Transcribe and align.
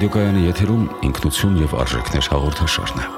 Ռադիոկայանի 0.00 0.42
եթերում 0.46 0.84
ինքնություն 1.04 1.56
եւ 1.60 1.72
արժեքներ 1.76 2.28
հաղորդաշարն 2.32 3.00
է։ 3.00 3.08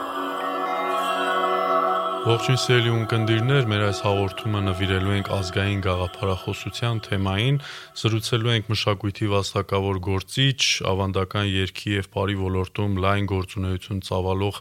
Ողջույն 2.26 2.58
սիրելի 2.62 2.90
ունկնդիրներ, 2.92 3.68
մեր 3.70 3.84
այս 3.86 4.00
հաղորդումը 4.02 4.62
նվիրելու 4.66 5.14
ենք 5.14 5.30
ազգային 5.36 5.84
գաղափարախոսության 5.86 7.02
թեմային, 7.06 7.60
զրուցելու 8.02 8.52
ենք 8.56 8.72
մշակույթի 8.72 9.30
վաստակավոր 9.30 10.00
գործիչ, 10.08 10.58
ավանդական 10.90 11.46
երգի 11.52 11.94
եւ 12.02 12.10
բարի 12.18 12.36
ոլորտում 12.42 12.98
լայն 13.06 13.30
գործունեություն 13.30 14.02
ծավալող 14.10 14.60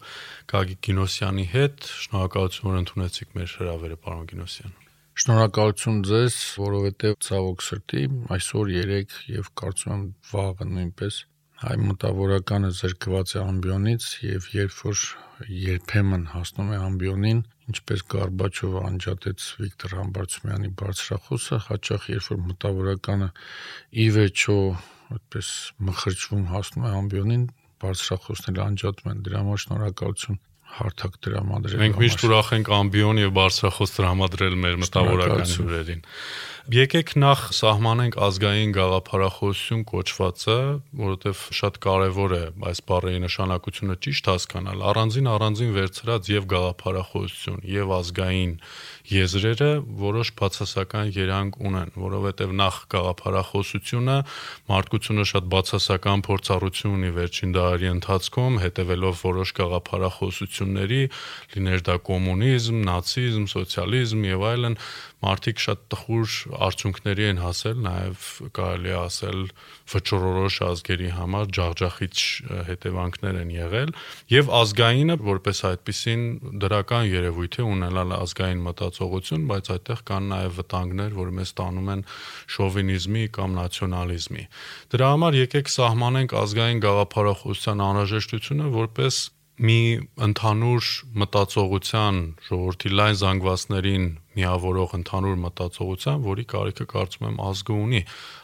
Գագիկ 0.54 0.82
Գինոսյանի 0.92 1.48
հետ։ 1.58 1.90
Շնորհակալություն, 2.06 2.70
որ 2.70 2.80
ընդունեցիք 2.86 3.36
մեր 3.42 3.58
հրավերը, 3.58 4.00
պարոն 4.06 4.30
Գինոսյան։ 4.30 4.78
Շնորհակալություն 5.22 6.00
ձեզ, 6.06 6.38
որովհետև 6.70 7.18
ցավոք 7.26 7.66
սրտի 7.66 8.06
այսօր 8.38 8.72
3 8.78 9.20
եւ 9.42 9.52
կարծում 9.62 9.94
եմ 9.98 10.08
վաղը 10.32 10.70
նույնպես 10.72 11.22
հայ 11.62 11.76
մտավորականը 11.92 12.70
զրկված 12.78 13.34
է 13.38 13.42
ամբիոնից 13.42 14.06
եւ 14.26 14.48
երբ 14.56 14.78
որ 14.82 15.02
երբեմն 15.62 16.24
հասնում 16.32 16.72
է 16.74 16.78
ամբիոնին, 16.82 17.42
ինչպես 17.72 18.04
Գարբաչովը 18.14 18.82
անջատեց 18.90 19.48
Վիկտոր 19.62 19.96
Համբարձումյանի 20.00 20.72
բարձրախոսը, 20.82 21.60
հաճախ 21.68 22.08
երբ 22.12 22.30
որ 22.32 22.40
մտավորականը 22.52 23.30
ի 24.02 24.08
վերջո 24.18 24.58
այդպես 25.12 25.50
մխրճվում 25.92 26.46
հասնում 26.52 26.88
է 26.88 26.94
ամբիոնին, 27.02 27.44
բարձրախոսները 27.82 28.64
անջատում 28.68 29.12
են։ 29.12 29.22
Դրա 29.28 29.42
համար 29.42 29.62
շնորհակալություն 29.66 30.42
հարթակ 30.72 31.16
դրամադրել։ 31.26 31.82
Մենք 31.82 31.98
միշտ 32.02 32.26
ուրախ 32.28 32.52
ենք 32.58 32.70
ամբիոն 32.78 33.22
եւ 33.22 33.32
բարձրախոս 33.38 33.94
դրամադրել 33.98 34.56
մեր 34.62 34.78
մտավորական 34.82 35.50
հյուրերին։ 35.52 36.04
Եկեք 36.70 37.16
նախ 37.18 37.40
սահմանենք 37.58 38.16
ազգային 38.22 38.74
գաղափարախոսություն 38.76 39.80
կոչվածը, 39.90 40.58
որովհետև 40.94 41.40
շատ 41.58 41.78
կարևոր 41.82 42.36
է 42.38 42.42
այս 42.70 42.82
բառերի 42.86 43.22
նշանակությունը 43.24 43.96
ճիշտ 44.06 44.30
հասկանալ։ 44.30 44.84
Առանձին 44.92 45.30
առանձին 45.32 45.72
վերցրած 45.78 46.30
եւ 46.30 46.46
գաղափարախոսություն 46.54 47.58
եւ 47.66 47.94
ազգային 47.98 48.54
եզրերը 49.10 49.72
որոշ 50.06 50.32
բացասական 50.38 51.10
երանգ 51.18 51.58
ունեն, 51.66 51.90
որովհետև 51.98 52.54
նախ 52.62 52.78
գաղափարախոսությունը 52.94 54.18
մարդկությունը 54.70 55.26
շատ 55.34 55.50
բացասական 55.56 56.26
փորձառություն 56.30 56.96
ունի 57.02 57.12
վերջին 57.18 57.56
դարերի 57.58 57.90
ընթացքում, 57.98 58.62
հետևելով 58.62 59.26
որոշ 59.26 59.50
գաղափարախոսությունների, 59.58 61.02
լիներ 61.58 61.84
դա 61.90 61.96
կոմունիզմ, 62.06 62.78
նացիզմ, 62.92 63.50
սոցիալիզմ 63.50 64.30
եւ 64.30 64.46
այլն, 64.52 64.78
մարդիկ 65.22 65.62
շատ 65.62 65.82
տխուր 65.94 66.36
արդյունքների 66.68 67.26
են 67.32 67.40
հասել, 67.42 67.82
նաև 67.86 68.28
կարելի 68.58 68.92
է 68.92 68.96
ասել 69.02 69.42
վճռորոշ 69.92 70.56
ազգերի 70.68 71.10
համար 71.18 71.52
ջախջախիչ 71.58 72.16
հետևանքներ 72.70 73.40
են 73.42 73.52
եղել 73.56 73.92
եւ 74.34 74.52
ազգայինը 74.62 75.18
որպես 75.32 75.62
այդպիսին 75.72 76.24
դրական 76.64 77.06
երևույթ 77.12 77.60
է 77.62 77.68
ունենալ 77.72 78.16
ազգային 78.18 78.64
մտածողություն, 78.66 79.46
բայց 79.52 79.72
այդտեղ 79.76 80.02
կան 80.10 80.32
նաև 80.32 80.58
վտանգներ, 80.62 81.12
որ 81.22 81.36
մեզ 81.42 81.54
տանում 81.62 81.92
են 81.96 82.06
շովինիզմի 82.56 83.28
կամ 83.38 83.60
նացիոնալիզմի։ 83.62 84.48
Դրա 84.96 85.12
համար 85.12 85.38
եկեք 85.42 85.72
սահմանենք 85.76 86.36
ազգային 86.42 86.82
գաղափարախոսության 86.88 87.86
անհրաժեշտությունը 87.92 88.74
որպես 88.82 89.22
մի 89.62 89.78
ընդհանուր 90.26 90.88
մտածողության 91.22 92.20
ժողովրդի 92.48 92.92
լայն 92.98 93.18
զանգվածներին 93.22 94.06
միավորող 94.38 94.96
ընդհանուր 94.98 95.36
մտածողության, 95.42 96.24
որի 96.26 96.46
կարիքը 96.54 96.88
կարծում 96.94 97.28
եմ 97.30 97.42
ազգը 97.52 97.76
ունի, 97.82 98.02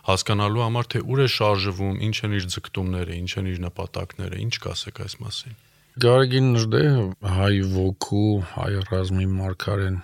հասկանալու 0.09 0.63
համար 0.67 0.91
թե 0.94 1.01
ուր 1.07 1.23
է 1.23 1.29
շարժվում, 1.38 1.95
ինչ 2.07 2.17
են 2.27 2.35
իր 2.38 2.50
ձգտումները, 2.57 3.17
ինչ 3.17 3.31
են 3.41 3.50
իր 3.53 3.63
նպատակները, 3.66 4.41
ինչ 4.45 4.53
կասեք 4.67 5.01
այս 5.07 5.17
մասին։ 5.25 5.57
Գարեգին 5.97 6.51
Նժդեհը 6.53 7.06
հայ 7.38 7.56
ոգու, 7.73 8.29
հայ 8.53 8.73
ռազմի 8.91 9.27
մարգարեն 9.38 9.97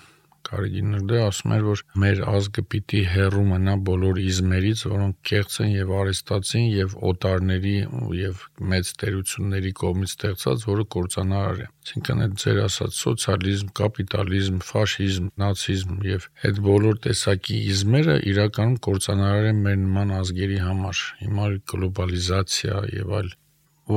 Կարիգին 0.54 0.92
Նրդե 0.94 1.20
ասում 1.24 1.54
էր, 1.56 1.64
որ 1.66 1.82
մեր 2.04 2.20
ազգը 2.30 2.64
պիտի 2.74 3.00
հեռու 3.10 3.46
մնա 3.50 3.74
բոլոր 3.90 4.20
իզմերից, 4.24 4.84
որոնք 4.94 5.16
կեղծ 5.30 5.56
են 5.64 5.72
եւ 5.74 5.94
արեստացին 6.00 6.68
եւ 6.74 6.96
օտարների 7.10 7.74
եւ 8.20 8.44
մեծ 8.74 8.92
տերությունների 9.04 9.72
կողմից 9.82 10.14
ստեղծած, 10.14 10.66
որը 10.70 10.86
կործանար 10.96 11.64
է։ 11.64 11.68
Այսինքն 11.84 12.24
այդ 12.24 12.36
ձեր 12.44 12.60
ասած 12.64 13.00
սոցիալիզմ, 13.02 13.72
կապիտալիզմ, 13.82 14.60
ֆաշիզմ, 14.70 15.30
նացիզմ 15.44 15.98
եւ 16.14 16.28
այդ 16.48 16.62
բոլոր 16.70 17.00
տեսակի 17.08 17.58
իզմերը 17.74 18.18
իրականում 18.34 18.78
կործանար 18.88 19.48
են 19.52 19.64
մեր 19.68 19.80
նման 19.84 20.18
ազգերի 20.22 20.60
համար։ 20.70 21.06
Հիմա 21.24 21.48
գլոբալիզացիա 21.74 22.84
եւ 23.04 23.16
այլ 23.20 23.34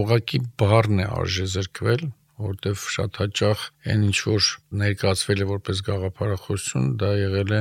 ուղղակի 0.00 0.38
բառն 0.60 1.02
է 1.04 1.10
արժե 1.20 1.50
զրկվել 1.52 2.08
որտեվ 2.44 2.86
շատ 2.96 3.20
հաճախ 3.22 3.66
այն 3.92 4.06
ինչ 4.06 4.16
որ 4.28 4.48
ներկայացվել 4.82 5.42
է 5.44 5.46
որպես 5.50 5.82
գաղափարախոսություն, 5.86 6.88
դա 7.00 7.10
եղել 7.22 7.54
է 7.56 7.60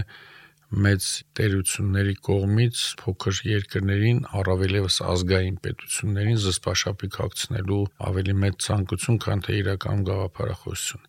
մեծ 0.85 1.07
տերությունների 1.37 2.15
կողմից 2.27 2.79
փոքր 3.01 3.41
երկրներին 3.47 4.21
առավելևս 4.39 4.97
ազգային 5.13 5.59
պետություններին 5.65 6.39
զսպաշապիկ 6.45 7.19
հագցնելու 7.21 7.83
ավելի 8.09 8.35
մեծ 8.43 8.57
ցանկություն, 8.65 9.19
քան 9.25 9.43
թե 9.45 9.59
իրական 9.61 10.03
գաղափարախոսություն։ 10.09 11.05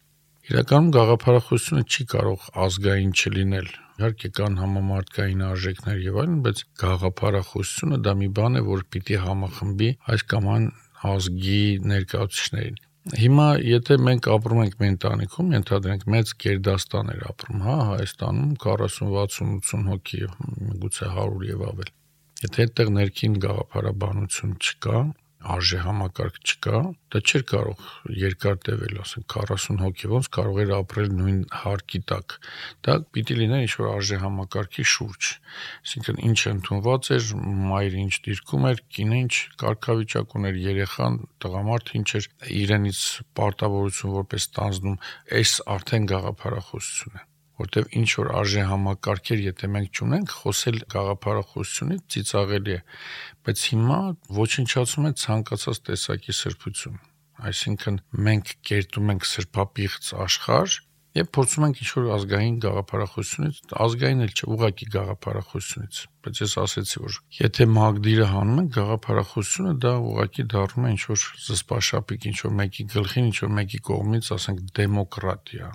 Իրականում 0.47 0.91
գաղափարախոսությունը 0.95 1.85
չի 1.91 2.05
կարող 2.13 2.43
ազգային 2.67 3.13
չլինել։ 3.17 3.71
Իհարկե 3.97 4.29
կան 4.37 4.59
համամարտկային 4.61 5.43
արժեքներ 5.47 6.03
եւ 6.07 6.19
այլն, 6.23 6.37
բայց 6.47 6.63
գաղափարախոսությունը 6.83 7.99
դա 8.07 8.13
մի 8.21 8.29
բան 8.37 8.61
է, 8.61 8.63
որ 8.67 8.85
պիտի 8.93 9.23
համախմբի 9.27 9.89
այս 10.15 10.27
կամ 10.33 10.51
այն 10.55 10.69
ազգի 11.17 11.63
ներկայացուցիչներին։ 11.93 12.86
Հիմա 13.07 13.45
եթե 13.63 13.97
մենք 14.03 14.27
ապրում 14.35 14.61
ենք 14.65 14.73
մեր 14.81 14.89
ընտանիքում, 14.93 15.51
ենթադրենք 15.55 16.07
մեծ 16.11 16.31
գերդաստան 16.43 17.11
էր 17.13 17.21
ապրում, 17.31 17.61
հա, 17.63 17.77
Հայաստանում 17.91 18.49
40, 18.65 18.97
60, 18.97 19.61
80 19.63 19.85
հոգի, 19.91 20.23
գուցե 20.83 21.11
100 21.13 21.47
եւ 21.47 21.63
ավել։ 21.69 21.93
Եթե 22.43 22.65
այդտեղ 22.67 22.91
ներքին 22.97 23.37
գաղափարաբանություն 23.47 24.57
չկա, 24.59 25.05
արժե 25.45 25.79
համակարգ 25.85 26.39
չկա, 26.43 26.79
դա 27.13 27.21
չէր 27.21 27.43
կարող 27.51 27.83
երկար 28.19 28.57
տևել, 28.67 28.95
ասենք 29.03 29.27
40 29.35 29.83
հոգի 29.85 30.11
ոնց 30.13 30.29
կարող 30.37 30.61
էր 30.63 30.73
ապրել 30.77 31.13
նույն 31.19 31.43
հարկի 31.61 32.01
տակ։ 32.13 32.37
Դա 32.87 32.97
պիտի 33.17 33.37
լիներ 33.41 33.67
ինչ-որ 33.67 33.91
արժե 33.93 34.19
համակարգի 34.25 34.87
շուրջ։ 34.95 35.31
Այսինքն 35.85 36.21
ինչ 36.31 36.41
ընդունված 36.53 37.13
էր, 37.17 37.31
մայրը 37.69 38.03
ինչ 38.07 38.15
դիրքում 38.27 38.67
էր, 38.73 38.83
կինը 38.97 39.23
ինչ 39.27 39.35
կարգավիճակ 39.63 40.37
ուներ, 40.41 40.61
երեխան, 40.67 41.23
տղամարդը 41.47 41.97
ինչ 42.01 42.11
էր 42.21 42.29
իրենից 42.65 43.07
պարտավորություն 43.39 44.19
որպես 44.19 44.51
տանձնում, 44.59 45.01
այս 45.41 45.57
արդեն 45.77 46.13
գաղափարախոսություն 46.17 47.23
է 47.23 47.27
որտեվ 47.61 47.91
ինչ 48.01 48.09
որ 48.21 48.31
արժե 48.41 48.65
համակարգեր, 48.71 49.43
եթե 49.47 49.71
մենք 49.77 50.01
չունենք, 50.01 50.35
խոսել 50.43 50.79
գաղափարախոսությունից 50.97 52.03
ծիծաղելի 52.17 52.75
է, 52.77 52.81
բայց 53.47 53.63
հիմա 53.73 54.01
ոչնչացում 54.41 55.07
է 55.07 55.13
ցանկացած 55.27 55.81
տեսակի 55.91 56.37
սրբություն։ 56.41 56.99
Այսինքն 57.47 57.97
մենք 58.27 58.53
կերտում 58.67 59.15
ենք 59.17 59.31
սրբապիղծ 59.31 60.13
աշխարհ 60.27 60.77
եւ 61.17 61.29
փորձում 61.33 61.65
ենք 61.67 61.79
ինչ-որ 61.81 62.09
ազգային 62.17 62.57
գաղափարախոսությունից, 62.65 63.61
ազգային 63.85 64.25
էլ 64.27 64.33
չէ, 64.37 64.49
ուղակի 64.53 64.89
գաղափարախոսությունից։ 64.97 66.01
Բայց 66.27 66.41
ես 66.43 66.57
ասեցի, 66.63 67.01
որ 67.07 67.17
եթե 67.39 67.67
Մագդիրը 67.77 68.27
հանում 68.33 68.61
են 68.63 68.69
գաղափարախոսությունը, 68.77 69.73
դա 69.87 69.95
ուղակի 70.11 70.47
դառնում 70.53 70.87
է 70.87 70.93
ինչ-որ 70.97 71.25
զսպաշապիկ, 71.47 72.29
ինչ-որ 72.33 72.55
մեկի 72.61 72.89
գլխին, 72.97 73.33
ինչ-որ 73.33 73.53
մեկի 73.57 73.83
կողմից, 73.89 74.31
ասենք, 74.37 74.63
դեմոկրատիա, 74.77 75.73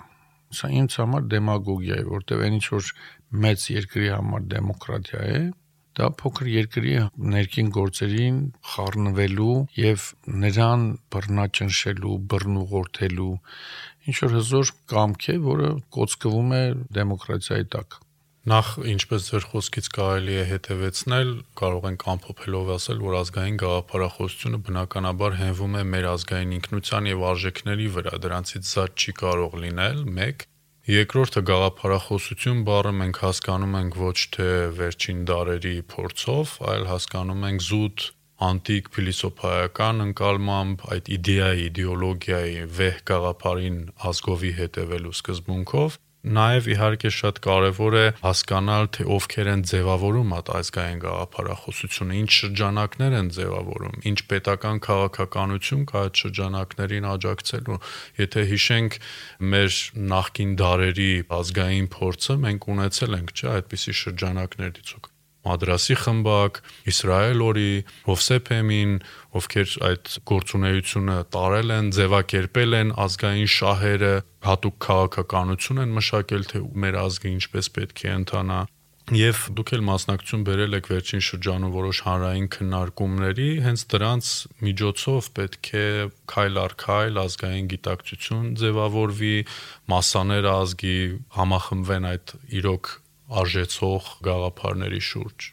Սա 0.52 0.68
ինձ 0.82 0.96
համար 1.00 1.26
դեմագոգիա 1.32 1.98
է, 2.02 2.06
որտեղ 2.12 2.44
այն 2.46 2.56
ինչ 2.58 2.66
որ 2.74 2.92
մեծ 3.44 3.66
երկրի 3.72 4.08
համար 4.12 4.46
դեմոկրատիա 4.52 5.22
է, 5.32 5.40
դա 5.98 6.08
փոքր 6.20 6.48
երկրի 6.52 6.92
ներքին 7.32 7.72
գործերին 7.76 8.38
խառնվելու 8.72 9.56
եւ 9.78 10.06
նրան 10.44 10.86
բռնաճնշելու, 11.12 12.14
բռնուղորթելու 12.32 13.34
ինչ 14.08 14.16
որ 14.22 14.36
հզոր 14.38 14.72
կամք 14.92 15.28
է, 15.32 15.36
որը 15.48 15.68
կոծկվում 15.96 16.56
է 16.58 16.62
դեմոկրատիայի 16.98 17.68
տակ։ 17.76 17.98
Նախ 18.42 18.70
ինչպես 18.90 19.26
ձեր 19.30 19.44
խոսքից 19.52 19.88
կարելի 19.94 20.32
է 20.34 20.44
հետևեցնել, 20.50 21.28
կարող 21.60 21.84
ենք 21.92 22.06
ամփոփելով 22.12 22.72
ասել, 22.74 22.98
որ 23.06 23.14
ազգային 23.20 23.58
գաղափարախոսությունը 23.62 24.58
բնականաբար 24.66 25.36
հենվում 25.38 25.76
է 25.78 25.82
մեր 25.92 26.08
ազգային 26.12 26.56
ինքնության 26.56 27.06
եւ 27.12 27.22
արժեքների 27.28 27.86
վրա, 27.98 28.14
դրանցից 28.26 28.72
զատ 28.72 28.98
չի 28.98 29.14
կարող 29.22 29.54
լինել, 29.62 30.02
1 30.26 30.44
Երկրորդը 30.90 31.44
գաղափարախոսություն 31.52 32.66
բառը 32.66 32.92
մենք 32.98 33.22
հասկանում 33.22 33.76
ենք 33.78 33.98
ոչ 34.02 34.18
թե 34.34 34.50
վերջին 34.82 35.20
դարերի 35.30 35.76
փորձով, 35.94 36.58
այլ 36.72 36.86
հասկանում 36.90 37.44
ենք 37.46 37.66
զուտ 37.70 38.06
անտիկ 38.42 38.88
փիլիսոփայական 38.96 40.06
ընկալմամբ 40.10 40.88
այդ 40.96 41.12
իդեայի, 41.22 41.68
իդեոլոգիայի 41.70 42.62
վեհ 42.82 42.96
գաղափարին 43.12 43.78
ազգովի 44.10 44.56
հետևելու 44.58 45.14
սկզբունքով 45.22 46.02
Նաև 46.22 46.68
իհարկե 46.70 47.10
շատ 47.10 47.38
կարևոր 47.42 47.94
է 47.98 48.02
հասկանալ, 48.22 48.84
թե 48.94 49.06
ովքեր 49.10 49.48
են 49.52 49.64
ձևավորում 49.66 50.34
այդ 50.36 50.50
ազգային 50.58 51.00
գաղափարախոսությունը, 51.02 52.18
ինչ 52.22 52.30
շրջանակներ 52.36 53.16
են 53.18 53.30
ձևավորում, 53.38 53.96
ինչ 54.12 54.18
պետական 54.30 54.82
քաղաքականություն 54.86 55.82
կա 55.90 56.04
այդ 56.06 56.22
շրջանակներին 56.22 57.08
աջակցելու։ 57.12 57.78
Եթե 58.22 58.44
հիշենք 58.52 58.98
մեր 59.50 59.80
նախկին 60.14 60.52
դարերի 60.62 61.12
ազգային 61.42 61.90
փորձը, 61.98 62.38
մենք 62.46 62.68
ունեցել 62.76 63.18
ենք, 63.18 63.34
չէ, 63.34 63.48
այդպիսի 63.58 63.98
շրջանակներից 64.02 64.94
ու 64.94 65.11
Մադրասի 65.42 65.96
խմբակ, 66.02 66.60
Իսրայել 66.92 67.40
օրի, 67.46 67.72
Հովսեփեմին, 68.08 68.92
ովքեր 69.40 69.72
այդ 69.88 70.12
գործունեությունը 70.32 71.16
տարել 71.36 71.74
են, 71.78 71.88
ձևակերպել 71.98 72.78
են 72.82 72.92
ազգային 73.06 73.50
շահերը, 73.56 74.14
հատուկ 74.46 74.76
քաղաքականություն 74.86 75.82
են 75.86 75.96
մշակել, 75.98 76.46
թե 76.52 76.62
մեր 76.84 77.00
ազգը 77.06 77.34
ինչպես 77.38 77.74
պետք 77.78 78.06
է 78.06 78.14
ընթանա 78.22 78.60
Եվ 79.10 79.38
դուք 79.58 79.70
էլ 79.74 79.80
մասնակցություն 79.82 80.42
բերել 80.46 80.76
եք 80.78 80.88
վերջին 80.92 81.22
շրջանում 81.26 81.72
որոշ 81.74 81.98
հանրային 82.06 82.46
քննարկումների, 82.54 83.48
հենց 83.64 83.82
դրանց 83.92 84.28
միջոցով 84.62 85.30
պետք 85.38 85.70
է 85.74 85.86
քայլ 86.32 86.60
առ 86.62 86.76
քայլ 86.84 87.20
ազգային 87.24 87.70
գիտակցություն 87.72 88.46
ձևավորվի, 88.62 89.34
մասաներ 89.92 90.48
ազգի 90.52 90.96
համախմբվեն 91.36 92.08
այդ 92.12 92.34
իրոք 92.62 92.92
արժեցող 93.40 94.08
գաղափարների 94.26 95.02
շուրջ։ 95.08 95.46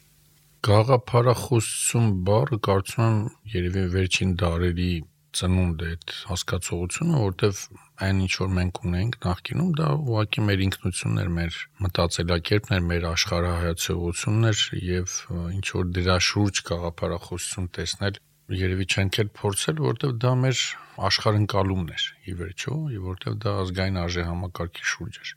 Գաղափարախոսություն 0.68 2.08
բառը 2.28 2.58
կարծում 2.66 3.04
եմ 3.06 3.20
երևի 3.54 3.84
վերջին 3.94 4.34
դարերի 4.42 4.90
ծնունդ 5.38 5.82
է 5.86 5.90
այդ 5.94 6.12
հասկացողությունը, 6.30 7.18
որտեվ 7.22 7.60
այն 8.06 8.22
ինչ 8.24 8.32
որ 8.40 8.50
մենք 8.56 8.80
ունենք 8.90 9.18
նախկինում, 9.24 9.70
դա 9.80 9.88
ուղղակի 10.10 10.44
մեր 10.48 10.64
ինքնությունն 10.66 11.20
էր, 11.22 11.30
մեր 11.36 11.58
մտածելակերպն 11.86 12.76
էր, 12.76 12.82
մեր 12.90 13.06
աշխարհայացողությունն 13.10 14.50
էր 14.50 14.64
եւ 14.90 15.14
ինչ 15.60 15.66
որ 15.76 15.92
դրա 16.00 16.16
շուրջ 16.30 16.62
գաղափարախոսություն 16.70 17.70
տեսնել 17.78 18.20
երևի 18.50 18.86
չենք 18.90 19.20
էլ 19.22 19.28
փորձել, 19.38 19.82
որտեվ 19.86 20.16
դա 20.24 20.32
մեր 20.40 20.62
աշխարհընկալումն 21.10 21.92
էր, 21.94 22.06
ի 22.26 22.32
վերջո, 22.40 22.74
եւ 22.96 23.04
որտեվ 23.10 23.36
դա 23.44 23.52
ազգային 23.60 24.00
արժե 24.00 24.24
համակարգի 24.26 24.88
շուրջ 24.90 25.20
էր 25.20 25.34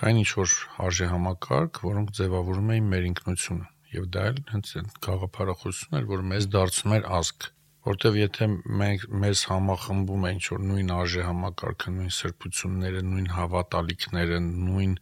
կային 0.00 0.22
ինչ 0.22 0.30
որ 0.40 0.54
արժե 0.86 1.10
համակարգ, 1.12 1.82
որոնք 1.90 2.14
ձևավորում 2.20 2.72
էին 2.76 2.88
մեր 2.94 3.10
ինքնությունը 3.10 3.68
եւ 3.96 4.08
դա 4.16 4.24
էլ 4.30 4.40
հենց 4.52 4.72
այդ 4.80 4.96
գաղափարախոսությունն 5.06 6.00
էր, 6.00 6.08
որ 6.16 6.24
մեզ 6.32 6.48
դարձնում 6.56 6.96
էր 6.96 7.06
ազգ 7.20 7.50
որտեվ 7.86 8.16
եթե 8.18 8.46
մենք 8.80 9.02
մեզ 9.22 9.40
համախմբում 9.46 10.24
է 10.26 10.30
ինչ 10.36 10.44
որ 10.52 10.62
նույն 10.68 10.88
արժե 10.96 11.20
համակարգը, 11.26 11.92
նույն 11.96 12.14
սրբությունները, 12.16 13.02
նույն 13.10 13.28
հավատալիքները, 13.36 14.40
նույն 14.46 14.96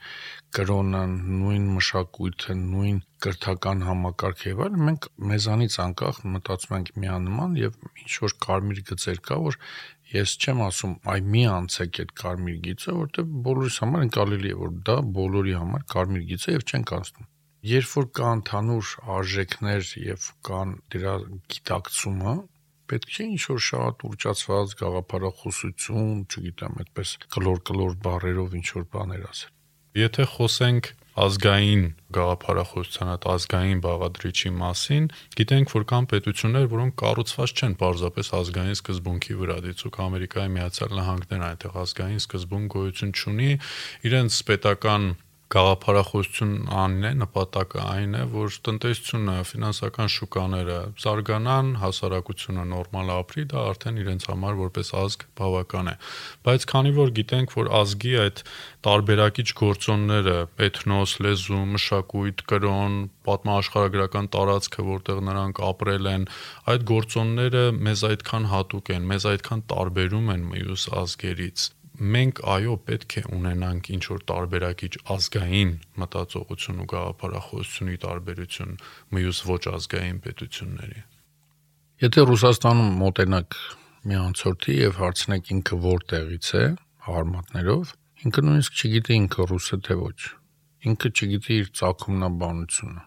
կրոնը, 0.58 1.00
նույն 1.38 1.64
մշակույթը, 1.78 2.56
նույն 2.60 2.98
կրթական 3.24 3.86
համակարգը 3.88 4.50
եւ 4.50 4.62
այլն, 4.66 4.84
մենք 4.90 5.08
մեզանից 5.32 5.78
անկախ 5.84 6.20
մտածում 6.34 6.76
ենք 6.78 6.92
միանման 7.04 7.56
եւ 7.62 7.80
ինչ 8.04 8.12
որ 8.26 8.36
կարմիր 8.44 8.84
գծեր 8.92 9.22
կա, 9.30 9.40
որ 9.48 9.58
ես 10.14 10.32
չեմ 10.38 10.60
ասում 10.64 10.94
այ 11.10 11.20
մի 11.34 11.44
անցեք 11.50 12.00
այդ 12.04 12.10
կարմիր 12.20 12.58
գիծը, 12.64 12.94
որտեղ 13.00 13.30
բոլորիս 13.46 13.78
համար 13.82 14.04
ընկալելի 14.06 14.50
է, 14.54 14.56
որ 14.62 14.74
դա 14.88 14.96
բոլորի 15.18 15.54
համար 15.58 15.86
կարմիր 15.94 16.26
գիծ 16.30 16.44
է 16.44 16.54
եւ 16.54 16.64
չենք 16.70 16.92
անցնում։ 16.98 17.30
Երբ 17.64 17.92
որ 17.94 18.06
կա 18.18 18.30
ընդհանուր 18.38 18.88
արժեքներ 19.14 19.86
եւ 20.04 20.26
կան 20.44 20.74
դրա 20.94 21.14
գիտակցումը, 21.54 22.34
պետք 22.92 23.14
չէ 23.14 23.24
ինչ 23.34 23.42
որ 23.54 23.62
շատ 23.66 24.04
ուրճացված 24.08 24.74
գաղափարախոսություն, 24.80 26.18
չգիտեմ, 26.28 26.74
այդպես 26.84 27.14
կլոր-կլոր 27.34 27.96
բառերով 28.04 28.58
ինչ 28.60 28.68
որ 28.74 28.84
բաներ 28.94 29.24
ասել։ 29.30 29.52
Եթե 30.04 30.26
խոսենք 30.34 30.90
ազգային 31.14 31.82
գաղափարախոսության 32.14 33.10
այդ 33.14 33.26
ազգային 33.34 33.82
բաղադրիչի 33.84 34.50
մասին, 34.58 35.04
գիտենք, 35.38 35.74
որ 35.74 35.84
կան 35.92 36.08
պետություններ, 36.10 36.66
որոնք 36.74 36.96
կառուցված 37.04 37.54
չեն 37.54 37.76
պարզապես 37.82 38.30
ազգային 38.38 38.78
սկզբունքի 38.78 39.36
վրա, 39.38 39.58
դիցուք 39.68 40.00
Ամերիկայի 40.04 40.52
Միացյալ 40.58 40.96
Նահանգներն 40.98 41.46
այնտեղ 41.54 41.78
ազգային 41.84 42.24
սկզբունք 42.24 42.74
գոյություն 42.74 43.14
չունի, 43.14 43.50
իրենց 44.10 44.40
պետական 44.50 45.08
գաղափարախոսությունն 45.54 47.04
է, 47.06 47.10
նպատակը 47.20 47.82
այն 47.84 48.14
է, 48.18 48.22
որ 48.34 48.56
տնտեսությունը, 48.68 49.34
ֆինանսական 49.50 50.10
շուկաները 50.14 50.78
զարգանան, 51.04 51.68
հասարակությունը 51.82 52.64
նորմալ 52.72 53.12
ապրի, 53.14 53.44
դա 53.52 53.62
արդեն 53.70 54.00
իրենց 54.04 54.26
համար 54.30 54.58
որպես 54.60 54.90
ազգ 55.04 55.26
բավական 55.40 55.92
է։ 55.92 55.94
Բայց 56.48 56.66
քանի 56.74 56.92
որ 56.98 57.14
գիտենք, 57.20 57.54
որ 57.54 57.70
ազգի 57.80 58.14
այդ 58.24 58.42
տարբերակիչ 58.88 59.48
գործոնները, 59.62 60.36
էթնոս, 60.68 61.14
լեզու, 61.24 61.62
մշակույթ, 61.74 62.44
կրոն, 62.50 62.98
պատմաաշխարհագրական 63.28 64.28
տարածքը, 64.34 64.88
որտեղ 64.90 65.22
նրանք 65.30 65.62
ապրել 65.70 66.10
են, 66.16 66.28
այդ 66.74 66.84
գործոնները 66.90 67.64
մեզ 67.88 68.04
այդքան 68.10 68.50
հատուկ 68.52 68.92
են, 68.98 69.08
մեզ 69.14 69.30
այդքան 69.34 69.64
տարբերում 69.74 70.30
են 70.34 70.46
մյուս 70.50 70.90
ազգերից 71.04 71.70
մենք 71.94 72.40
այո 72.50 72.74
պետք 72.88 73.14
է 73.20 73.22
ունենանք 73.36 73.88
ինչ 73.94 74.02
որ 74.10 74.22
տարբերակիչ 74.30 74.92
ազգային 75.14 75.72
մտածողություն 76.02 76.80
ու 76.82 76.86
գաղափարախոսությունի 76.90 77.98
տարբերություն 78.04 78.72
մյուս 79.14 79.42
ոչ 79.46 79.62
ազգային 79.78 80.18
պետությունների։ 80.24 81.02
Եթե 82.02 82.24
Ռուսաստանում 82.30 82.96
մոտենակ 83.04 83.58
մի 84.10 84.18
անցորդի 84.24 84.74
եւ 84.80 84.98
հարցնեք 85.04 85.52
ինքը 85.54 85.78
որտեղից 85.84 86.48
է, 86.58 86.64
հարմատներով, 87.06 87.92
ինքը 88.26 88.44
նույնիսկ 88.48 88.80
չգիտի 88.82 89.18
ինքը 89.22 89.46
ռուսը 89.54 89.78
թե 89.86 89.98
ոչ։ 90.02 90.18
Ինքը 90.84 91.10
չգիտի 91.14 91.58
իր 91.62 91.68
ցակումնաբանությունը 91.78 93.04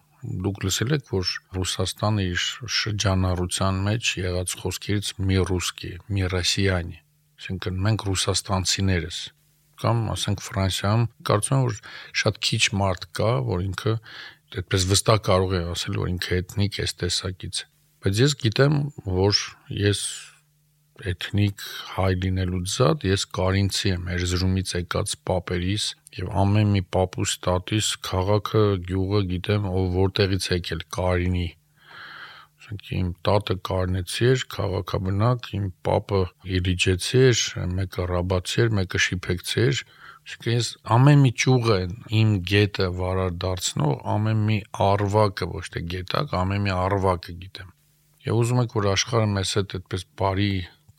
դուք 0.47 0.63
լսել 0.65 0.95
եք, 0.97 1.11
որ 1.13 1.33
Ռուսաստանը 1.57 2.23
իր 2.31 2.45
շրջանառության 2.77 3.83
մեջ 3.87 4.13
եղած 4.17 4.55
խոսքերից 4.63 5.11
մի 5.27 5.37
ռուսկի, 5.51 5.91
մի 6.07 6.23
ռոսիանի 6.33 6.97
Այսինքն 7.37 7.81
մենք 7.85 8.05
ռուսաստանցիներս 8.07 9.17
կամ 9.77 9.99
ասենք 10.13 10.41
Ֆրանսիայում 10.41 11.03
կարծում 11.29 11.57
եմ 11.57 11.65
որ 11.67 11.75
շատ 12.21 12.39
քիչ 12.47 12.61
մարդ 12.81 13.03
կա, 13.19 13.33
որ 13.49 13.65
ինքը 13.67 13.93
այդպես 14.57 14.87
վստահ 14.91 15.19
կարող 15.27 15.53
է 15.57 15.59
ասել, 15.73 15.99
որ 16.01 16.09
ինքը 16.13 16.39
էթնիկ 16.41 16.79
է 16.81 16.87
տեսակից։ 17.03 17.59
Բայց 18.05 18.21
ես 18.23 18.35
գիտեմ, 18.41 18.79
որ 19.17 19.43
ես 19.77 20.01
էթնիկ 21.11 21.65
հայ 21.93 22.09
լինելուց 22.23 22.73
զատ 22.73 23.05
ես 23.05 23.25
կարինցի 23.37 23.91
եմ, 23.93 24.07
Էրզրումից 24.15 24.73
եկած 24.77 25.13
պապերիս 25.29 25.85
եւ 26.17 26.31
ամեն 26.41 26.73
մի 26.73 26.83
պապուս 26.95 27.35
տատիս 27.45 27.91
քաղաքը, 28.07 28.63
գյուղը 28.87 29.21
գիտեմ, 29.33 29.69
ով 29.77 29.85
որտեղից 29.97 30.49
եկել 30.55 30.83
Կարինի 30.97 31.47
ասենք 32.67 32.89
իմ 32.97 33.09
տատը 33.23 33.55
կարնեցի 33.67 34.25
էր, 34.27 34.41
քաղաքաբնակ, 34.53 35.45
իմ 35.57 35.67
պապը 35.87 36.19
իլիջեցի 36.57 37.21
էր, 37.27 37.45
մեկը 37.77 38.07
ռաբացի 38.11 38.61
էր, 38.63 38.73
մեկը 38.81 39.01
շիփեկցի 39.07 39.61
էր, 39.67 39.81
Իսկ 40.27 40.47
ես 40.51 40.69
ամեն 40.91 41.21
մի 41.23 41.29
ճյուղը 41.39 41.75
իմ 42.19 42.31
գետը 42.51 42.87
վարար 42.97 43.29
դարձնող 43.43 43.93
ամեն 44.13 44.41
մի 44.47 44.57
արվակը 44.85 45.45
ոչ 45.53 45.61
թե 45.71 45.81
գետակ, 45.93 46.33
ամեն 46.35 46.65
մի 46.65 46.73
արվակը 46.75 47.35
գիտեմ։ 47.43 47.69
Եվ 48.27 48.41
ուզում 48.41 48.59
եք 48.63 48.75
որ 48.75 48.89
աշխարհը 48.91 49.29
մեզ 49.37 49.53
հետ 49.57 49.75
այդպես 49.77 50.03
բարի 50.19 50.49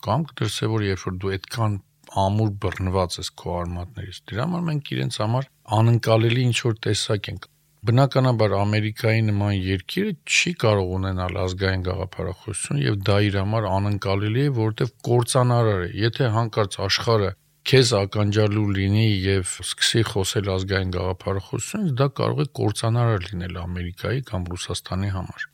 կամք 0.08 0.32
դրսե 0.40 0.70
որ 0.72 0.86
երբ 0.88 1.04
որ 1.04 1.18
դու 1.20 1.34
այդքան 1.36 1.76
ամուր 2.24 2.54
բռնված 2.64 3.20
ես 3.20 3.30
քո 3.42 3.54
արմատներից, 3.58 4.22
դրա 4.32 4.48
համար 4.48 4.66
մենք 4.72 4.92
իրենց 4.96 5.20
համար 5.28 5.52
անընկալելի 5.78 6.48
ինչ 6.48 6.58
որ 6.64 6.80
տեսակ 6.88 7.32
ենք 7.34 7.48
Բնականաբար 7.88 8.52
Ամերիկայի 8.52 9.20
նման 9.30 9.52
երկիրը 9.64 10.10
չի 10.28 10.50
կարող 10.60 10.90
ունենալ 10.92 11.38
ազգային 11.40 11.84
գաղափարախոսություն 11.86 12.82
եւ 12.84 12.98
դա 13.08 13.16
իր 13.24 13.38
համար 13.40 13.68
անընկալելի 13.68 14.42
է, 14.44 14.50
որովհետեւ 14.58 14.90
կործանարար 15.08 15.80
է։ 15.86 15.88
Եթե 16.02 16.28
հանկարծ 16.34 16.76
աշխարհը 16.84 17.30
քեզ 17.72 17.94
ականջալու 18.02 18.66
լինի 18.76 19.06
եւ 19.24 19.54
սկսի 19.64 20.04
խոսել 20.10 20.52
ազգային 20.58 20.92
գաղափարախոսությունից, 20.98 21.96
դա 22.02 22.08
կարող 22.20 22.44
է 22.44 22.48
կործանարար 22.60 23.26
լինել 23.28 23.58
Ամերիկայի 23.64 24.22
կամ 24.28 24.48
Ռուսաստանի 24.52 25.12
համար 25.16 25.48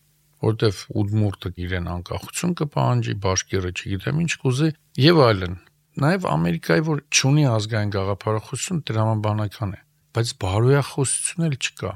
որտեվ 0.44 0.80
Ուդմուրտը 1.00 1.50
իրեն 1.64 1.90
անկախություն 1.94 2.54
կպահանջի, 2.60 3.14
Բաշկիրը 3.24 3.70
չգիտեմ 3.78 4.22
ինչ 4.24 4.32
կուզի 4.42 4.70
եւ 5.06 5.20
այլն։ 5.30 5.58
Նաեւ 6.04 6.26
Ամերիկայի 6.34 6.84
որ 6.90 7.04
չունի 7.14 7.44
ազգային 7.54 7.94
գաղափարախոսություն 7.94 8.86
դրամաբանական 8.90 9.76
է, 9.78 9.84
բայց 10.18 10.34
բարոյախոսություն 10.44 11.46
էլ 11.48 11.60
չկա 11.62 11.92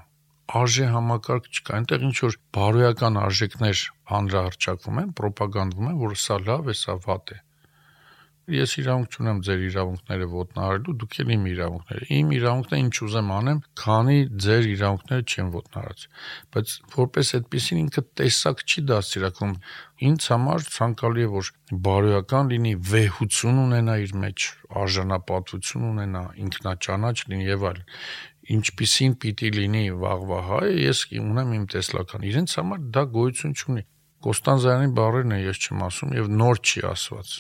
արժե 0.48 0.86
համակարգ 0.94 1.50
չկա։ 1.52 1.74
Այնտեղ 1.78 2.06
ինչ 2.08 2.16
որ 2.24 2.38
բարոյական 2.56 3.20
արժեքներ 3.20 3.82
հանրահրճակվում 4.12 5.02
են, 5.02 5.12
ռոպագանդվում 5.26 5.92
են, 5.92 6.00
որ 6.06 6.16
սա 6.24 6.40
լավ 6.46 6.72
է, 6.72 6.76
սա 6.78 6.96
վատ 7.04 7.34
է։ 7.36 7.38
Ես 8.48 8.72
իրավունք 8.80 9.12
չունեմ 9.12 9.40
ձեր 9.44 9.62
իրավունքները 9.66 10.26
ոտնահարելու, 10.32 10.92
դուք 11.00 11.16
էլ 11.20 11.32
իմ 11.34 11.42
իրավունքները։ 11.50 12.06
Իմ 12.16 12.30
իրավունքն 12.38 12.76
է 12.76 12.78
ինչ 12.80 12.94
ուզեմ 13.04 13.32
անեմ, 13.38 13.58
քանի 13.82 14.16
ձեր 14.44 14.68
իրավունքները 14.72 15.26
չեն 15.28 15.50
ոտնահարած։ 15.58 16.06
Բայց 16.56 16.72
որպես 16.94 17.32
այդպեսին 17.38 17.82
ինքը 17.82 18.04
տեսակ 18.20 18.64
չի 18.64 18.84
դաստիարակում։ 18.88 19.52
Ինձ 20.08 20.30
համար 20.32 20.66
ցանկալի 20.78 21.26
է 21.28 21.30
որ 21.36 21.52
բարոյական 21.88 22.50
լինի, 22.54 22.74
վեհություն 22.88 23.62
ունենա 23.68 23.98
իր 24.08 24.16
մեջ, 24.24 24.48
արժանապատվություն 24.80 25.86
ունենա, 25.92 26.24
ինքնաճանաչ 26.48 27.16
լինի 27.28 27.48
եւ 27.52 27.68
այլն 27.68 27.86
ինչպիսին 28.54 29.14
պիտի 29.22 29.50
լինի 29.56 29.82
վաղվա 30.02 30.38
հայը, 30.48 30.72
ես 30.84 31.00
ունեմ 31.20 31.52
իմ 31.58 31.66
տեսլական։ 31.74 32.26
Իրենց 32.28 32.54
համար 32.58 32.80
դա 32.96 33.02
գոյություն 33.16 33.54
չունի։ 33.58 33.84
Կոստանզյանի 34.24 34.88
բառերն 34.98 35.34
է 35.36 35.38
ես 35.44 35.60
չեմ 35.68 35.84
ասում 35.88 36.14
եւ 36.18 36.30
նոր 36.38 36.60
չի 36.68 36.82
ասված։ 36.88 37.34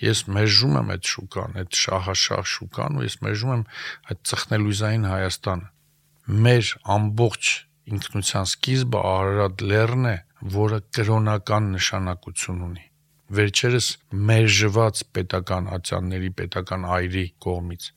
Ես 0.00 0.22
մերժում 0.32 0.76
եմ 0.80 0.90
այդ 0.96 1.10
շուկան, 1.12 1.56
այդ 1.60 1.78
շահաշահ 1.82 2.44
շուկան 2.56 2.96
ու 2.96 3.06
ես 3.06 3.16
մերժում 3.26 3.54
եմ 3.56 3.64
այդ 4.10 4.22
ծխնելույզային 4.30 5.06
Հայաստանը։ 5.12 5.70
Մեր 6.46 6.72
ամբողջ 6.96 7.52
ինքնության 7.96 8.50
սկիզբը 8.56 9.06
Արարատ 9.12 9.66
լեռն 9.70 10.10
է, 10.10 10.16
որը 10.56 10.82
կրոնական 10.96 11.72
նշանակություն 11.76 12.64
ունի 12.70 12.86
վերջերս 13.36 13.86
մերժված 14.28 15.02
պետական 15.16 15.70
ատյանների 15.76 16.28
պետական 16.40 16.84
այրի 16.96 17.24
կողմից 17.42 17.88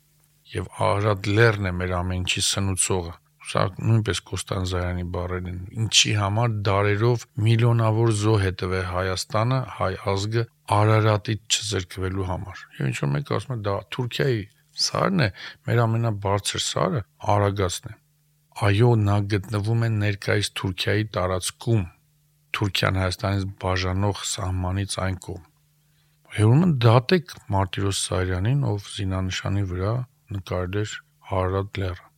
եւ 0.56 0.70
Արարատ 0.90 1.34
լեռն 1.40 1.70
է 1.70 1.74
մեր 1.80 1.98
ամենքի 2.04 2.46
սնուցողը 2.50 3.18
Սա 3.50 3.64
նույնպես 3.82 4.20
Կոստանզարյանի 4.30 5.04
բառերն 5.14 5.48
են։ 5.50 5.62
Ինչի 5.84 6.12
համար 6.20 6.52
դարերով 6.68 7.24
միլիոնավոր 7.46 8.12
զո 8.20 8.34
հետևե 8.44 8.82
Հայաստանը, 8.90 9.58
հայ 9.78 9.94
ազգը 10.12 10.44
Արարատից 10.76 11.56
չզրկվելու 11.56 12.28
համար։ 12.30 12.62
Եվ 12.78 12.90
ինչ 12.90 12.98
որ 13.00 13.10
մեկ 13.16 13.32
ասում 13.40 13.56
է 13.56 13.58
դա 13.66 13.74
Թուրքիայի 13.96 14.44
սարն 14.86 15.24
է, 15.26 15.30
մեր 15.70 15.82
ամենաբարձր 15.86 16.64
սարը 16.66 17.02
Արագածն 17.34 17.90
է։ 17.90 17.98
Այո, 18.70 18.92
նա 19.10 19.18
գտնվում 19.34 19.82
է 19.88 19.90
ներկայիս 19.98 20.52
Թուրքիայի 20.60 21.10
տարածքում, 21.18 21.84
Թուրքիան 22.60 23.02
Հայաստանից 23.02 23.50
բաժանող 23.66 24.24
սահմանից 24.30 24.96
այն 25.10 25.20
կողմ։ 25.26 25.46
Ուրեմն 26.30 26.78
դատեք 26.86 27.36
Մարտիրոս 27.50 28.06
Սարյանին, 28.10 28.64
ով 28.70 28.90
զինանշանի 29.00 29.64
վրա 29.74 29.94
նկարել 30.38 30.80
էր 30.84 30.96
Արարատ 31.40 31.80
լեռը 31.84 32.10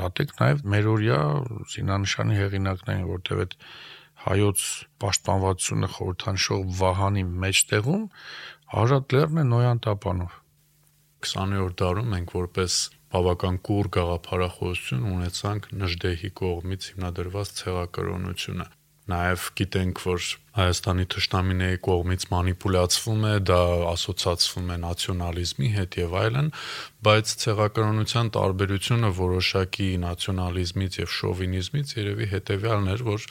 դատեք 0.00 0.32
նաև 0.40 0.60
մերօրյա 0.72 1.18
զինանշանի 1.74 2.36
հեղինակներին, 2.40 3.06
որտեղ 3.10 3.42
այդ 3.44 3.56
հայոց 4.20 4.64
պաշտպանվածությունը 5.02 5.88
խորհրդանշող 5.96 6.64
Վահանի 6.80 7.24
մեջտեղում 7.44 8.04
Արարատ 8.80 9.14
լեռն 9.16 9.42
է 9.42 9.44
Նոյան 9.50 9.82
տապանով 9.86 10.36
20-րդ 11.30 11.78
դարում 11.80 12.12
մենք 12.16 12.34
որպես 12.36 12.76
բավական 13.14 13.56
կուր 13.68 13.88
գաղափարախոսություն 13.96 15.08
ունեցանք 15.14 15.70
Նժդեհի 15.80 16.30
կողմից 16.40 16.90
հիմնադրված 16.90 17.54
ցեղակրոնությունը 17.60 18.66
Նաև 19.10 19.50
գիտենք, 19.60 20.00
որ 20.06 20.28
Հայաստանի 20.50 21.04
թշնամիների 21.14 21.78
կողմից 21.86 22.24
մանիպուլացվում 22.30 23.26
է, 23.28 23.34
դա 23.50 23.58
ասոցացվում 23.90 24.72
է 24.74 24.78
նացիոնալիզմի 24.84 25.68
հետ 25.76 25.98
եւ 26.00 26.16
այլն, 26.20 26.48
բայց 27.06 27.34
ցեղակրոնության 27.44 28.32
տարբերությունը 28.36 29.12
որոշակի 29.20 29.88
նացիոնալիզմից 30.06 30.98
եւ 31.00 31.14
շովինիզմից 31.20 31.94
երևի 32.00 32.28
հետեւյալն 32.34 32.90
էր, 32.96 33.06
որ 33.10 33.28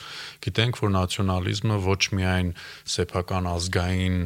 գիտենք, 0.48 0.80
որ 0.80 0.94
նացիոնալիզմը 0.96 1.78
ոչ 1.90 2.00
միայն 2.20 2.50
սեփական 2.96 3.52
ազգային 3.52 4.18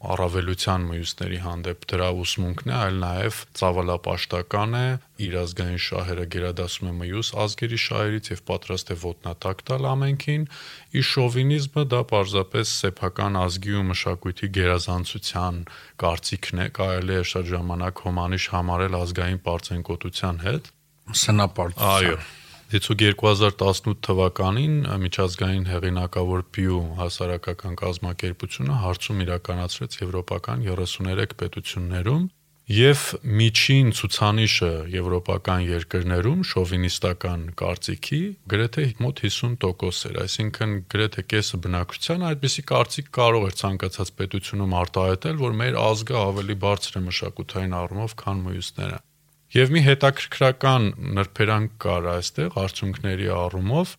առավելության 0.00 0.84
մյուսների 0.88 1.38
հանդեպ 1.44 1.82
դրա 1.92 2.06
ուսմունքն 2.22 2.70
է, 2.70 2.74
այլ 2.76 2.94
նաև 3.02 3.40
ցավալապաշտական 3.60 4.76
է, 4.78 4.86
իր 5.20 5.36
ազգային 5.40 5.82
շահերը 5.86 6.24
գերադասում 6.34 6.88
է 6.88 6.94
մյուս 7.00 7.32
ազգերի 7.44 7.80
շահերից 7.84 8.30
եւ 8.32 8.42
պատրաստ 8.50 8.94
է 8.94 8.96
ոտնատակ 9.04 9.62
տալ 9.70 9.88
ամենքին, 9.90 10.48
ի 10.96 11.04
շովինիզմը 11.10 11.86
դա 11.92 12.02
պարզապես 12.16 12.74
սեփական 12.80 13.40
ազգի 13.44 13.76
ու 13.76 13.86
մշակույթի 13.92 14.52
գերազանցության 14.56 15.62
կարծիքն 16.00 16.64
է, 16.64 16.68
կարելի 16.80 17.16
է 17.20 17.22
շատ 17.36 17.54
ժամանակ 17.54 18.04
հոմանիշ 18.08 18.50
համարել 18.56 19.00
ազգային 19.04 19.40
պարծենկոտության 19.50 20.44
հետ։ 20.48 20.76
Սնապարծություն։ 21.20 21.90
Այո 22.00 22.39
Դիցուկ 22.70 23.00
2018 23.02 23.96
թվականին 24.06 24.74
միջազգային 25.02 25.64
հեղինակավոր 25.66 26.42
Pew 26.54 26.76
հասարակական 27.00 27.72
կազմակերպությունը 27.80 28.76
հարցում 28.82 29.22
իրականացրեց 29.24 29.96
եվրոպական 30.00 30.62
33 30.68 31.34
պետություններում 31.40 32.28
եւ 32.76 33.02
միջին 33.40 33.90
ցուցանիշը 33.98 34.70
եվրոպական 34.94 35.66
երկրներում 35.66 36.46
շովինիստական 36.52 37.42
կարծիքի 37.58 38.22
գրեթե 38.54 38.86
մոտ 39.02 39.24
50% 39.26 40.06
էր, 40.12 40.22
այսինքն 40.28 40.78
գրեթե 40.94 41.28
կեսը 41.34 41.62
բնակչության 41.66 42.26
այդպիսի 42.30 42.68
կարծիք 42.70 43.12
կարող 43.18 43.50
էր 43.50 43.60
ցանկացած 43.66 44.16
պետությունում 44.22 44.80
արտահայտել, 44.86 45.42
որ 45.42 45.60
մեր 45.66 45.84
ազգը 45.90 46.20
ավելի 46.22 46.60
բարձր 46.70 47.02
է 47.02 47.06
մշակութային 47.10 47.80
առումով, 47.82 48.20
քան 48.22 48.46
մյուսները։ 48.46 49.06
Եվ 49.50 49.72
մի 49.74 49.80
հետաքրքրական 49.82 50.84
նրբերանգ 51.16 51.72
կար 51.82 52.04
այստեղ 52.06 52.58
արդյունքների 52.60 53.24
առումով. 53.34 53.94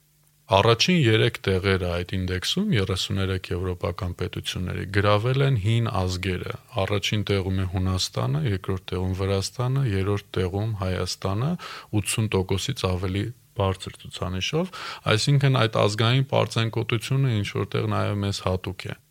Առաջին 0.58 1.00
3 1.08 1.40
տեղերը 1.48 1.90
այդ 1.96 2.14
ինդեքսում 2.18 2.70
33 2.76 3.50
եվրոպական 3.52 4.16
պետությունների 4.22 4.86
գրավել 4.98 5.46
են 5.50 5.60
հին 5.66 5.92
ազգերը։ 6.04 6.56
Առաջին 6.86 7.28
տեղում 7.32 7.60
է 7.60 7.68
Հունաստանը, 7.76 8.46
երկրորդ 8.48 8.88
տեղում 8.96 9.14
Վրաստանը, 9.20 9.86
երրորդ 9.92 10.32
տեղում 10.40 10.74
Հայաստանը 10.88 11.52
80%-ից 12.00 12.88
ավելի 12.96 13.28
բարձր 13.60 14.02
ցուցանիշով, 14.02 14.76
այսինքն 15.12 15.64
այդ 15.68 15.80
ազգային 15.84 16.28
պարծենկոտությունը 16.32 17.38
ինչ 17.44 17.48
որտեղ 17.60 17.96
նաև 18.00 18.20
մեզ 18.24 18.46
հատուկ 18.48 18.92
է 18.96 19.02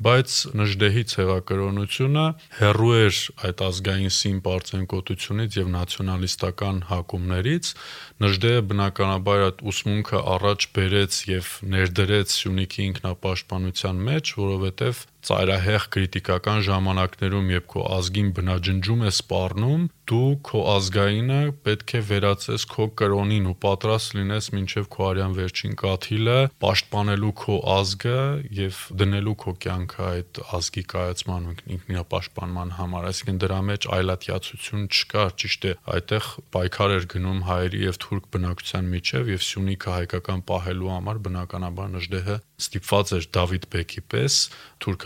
բայց 0.00 0.34
Նժդեհի 0.56 1.02
ցեղակրոնությունը 1.12 2.22
հերրու 2.56 2.92
էր 3.00 3.18
այդ 3.48 3.62
ազգային 3.66 4.14
սին 4.16 4.38
պարծենկոտությունից 4.46 5.58
եւ 5.60 5.68
նացիոնալիստական 5.74 6.80
հակումներից 6.88 7.72
Նժդեհը 8.24 8.62
բնականաբար 8.70 9.44
այդ 9.50 9.62
ուսմունքը 9.72 10.22
առաջ 10.40 10.68
բերեց 10.80 11.20
եւ 11.34 11.52
ներդրեց 11.76 12.36
Սյունիքի 12.40 12.82
ինքնապաշտպանության 12.90 14.04
մեջ, 14.08 14.34
որովհետեւ 14.40 15.04
ծայրահեղ 15.28 15.86
քրիտիկական 15.94 16.60
ժամանակներում, 16.66 17.48
երբ 17.54 17.66
քո 17.74 17.82
ազգին 17.96 18.28
բնաջնջում 18.36 19.02
է 19.04 19.10
սպառնում, 19.10 19.82
դու 20.10 20.30
քո 20.48 20.60
ազգայինը 20.74 21.40
պետք 21.66 21.92
է 21.94 22.00
վերացես 22.10 22.64
քո 22.70 22.86
կրոնին 22.98 23.44
ու 23.50 23.54
պատրաստ 23.62 24.14
լինես 24.18 24.48
մինչև 24.56 24.88
քո 24.90 25.04
արյան 25.10 25.36
վերջին 25.38 25.76
կաթիլը 25.82 26.38
պաշտպանելու 26.64 27.34
քո 27.40 27.58
ազգը 27.74 28.16
եւ 28.58 28.80
դնելու 29.02 29.36
քո 29.44 29.54
կյանքը 29.64 30.02
այդ 30.10 30.40
ազգի 30.58 30.84
կայացման 30.94 31.46
ու 31.50 31.54
ինքնապաշտպանման 31.76 32.74
համար։ 32.80 33.08
Այսինքն 33.10 33.40
դրա 33.44 33.60
մեջ 33.70 33.88
այլատյացություն 34.00 34.88
չկար, 34.90 35.30
ճիշտ 35.44 35.68
է, 35.70 35.74
այդտեղ 35.94 36.30
պայքար 36.58 36.96
էր 36.96 37.08
գնում 37.14 37.40
հայերի 37.50 37.84
եւ 37.86 38.00
թուրք 38.06 38.28
բնակչության 38.34 38.90
միջև 38.96 39.30
եւ 39.30 39.46
Սյունիքը 39.50 39.94
հայկական 40.00 40.44
պահելու 40.50 40.92
համար 40.96 41.22
բնականաբար 41.30 41.94
Նժդեհը 41.94 42.36
ստիպված 42.60 43.12
էր 43.16 43.26
Դավիթ 43.36 43.66
Բեկի 43.72 44.02
պես 44.10 44.36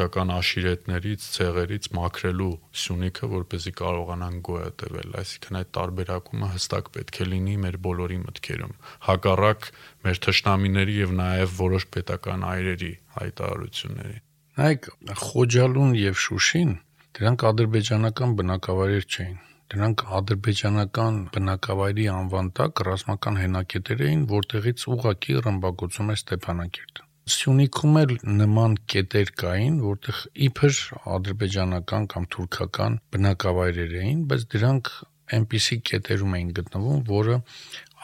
թուրքական 0.04 0.30
աշիրետներից, 0.34 1.26
ցեղերից 1.34 1.87
մաքրելու 1.96 2.49
Սյունիքը, 2.76 3.28
որպեսզի 3.34 3.73
կարողանան 3.78 4.34
գոյատևել։ 4.49 5.14
Այսինքն 5.20 5.58
այդ 5.61 5.70
տարբերակումը 5.76 6.49
հստակ 6.54 6.90
պետք 6.96 7.20
է 7.25 7.26
լինի 7.30 7.54
մեր 7.64 7.78
բոլորի 7.87 8.18
մտքերում։ 8.25 8.75
Հակառակ 9.08 9.68
մեր 10.04 10.20
թշնամիների 10.26 10.96
եւ 10.99 11.14
նաեւ 11.25 11.56
որոշ 11.64 11.87
պետական 11.96 12.44
այրերի 12.52 12.92
հայտարարությունների։ 13.16 14.18
Նայեք, 14.61 14.90
Խոջալուն 15.25 15.96
եւ 16.04 16.20
Շուշին 16.25 16.76
դրանք 17.14 17.46
ադրբեջանական 17.49 18.37
բնակավայրեր 18.44 19.08
չէին 19.08 19.40
դրանք 19.75 20.04
ադրբեջանական 20.18 21.16
բնակավայրի 21.34 22.04
անվան 22.18 22.52
տակ 22.58 22.84
ռազմական 22.90 23.40
հենակետեր 23.40 24.04
էին, 24.11 24.28
որտեղից 24.34 24.87
ուղակի 24.94 25.40
ռմբակոծում 25.49 26.12
է 26.14 26.18
Ստեփանակերտը։ 26.20 27.03
Սյունիքում 27.25 27.95
էլ 28.00 28.11
նման 28.38 28.75
կետեր 28.93 29.31
կային, 29.40 29.76
որտեղ 29.81 30.19
իբր 30.47 30.81
ադրբեջանական 31.14 32.09
կամ 32.12 32.26
թուրքական 32.35 32.99
բնակավայրեր 33.16 33.95
էին, 34.00 34.19
բայց 34.33 34.45
դրանք 34.54 34.90
այնպիսի 35.38 35.78
կետերում 35.88 36.35
էին 36.38 36.50
գտնվում, 36.59 36.99
որը 37.09 37.38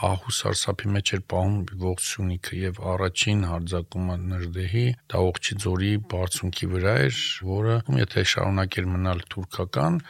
ահու 0.06 0.32
սարսափի 0.32 0.90
մեջ 0.94 1.10
էր 1.16 1.22
պահում 1.30 1.56
ողջ 1.80 2.04
Սյունիքը 2.10 2.58
եւ 2.60 2.78
առաջին 2.92 3.42
հարձակումը 3.50 4.16
Նժդեհի 4.30 4.84
դա 5.12 5.20
Օղչի 5.26 5.56
ձորի 5.64 5.90
բարձունքի 6.12 6.68
վրա 6.72 6.94
էր, 7.04 7.18
որը 7.50 7.76
եթե 7.98 8.24
շարունակեր 8.32 8.88
մնալ 8.94 9.22
թուրքական, 9.34 10.00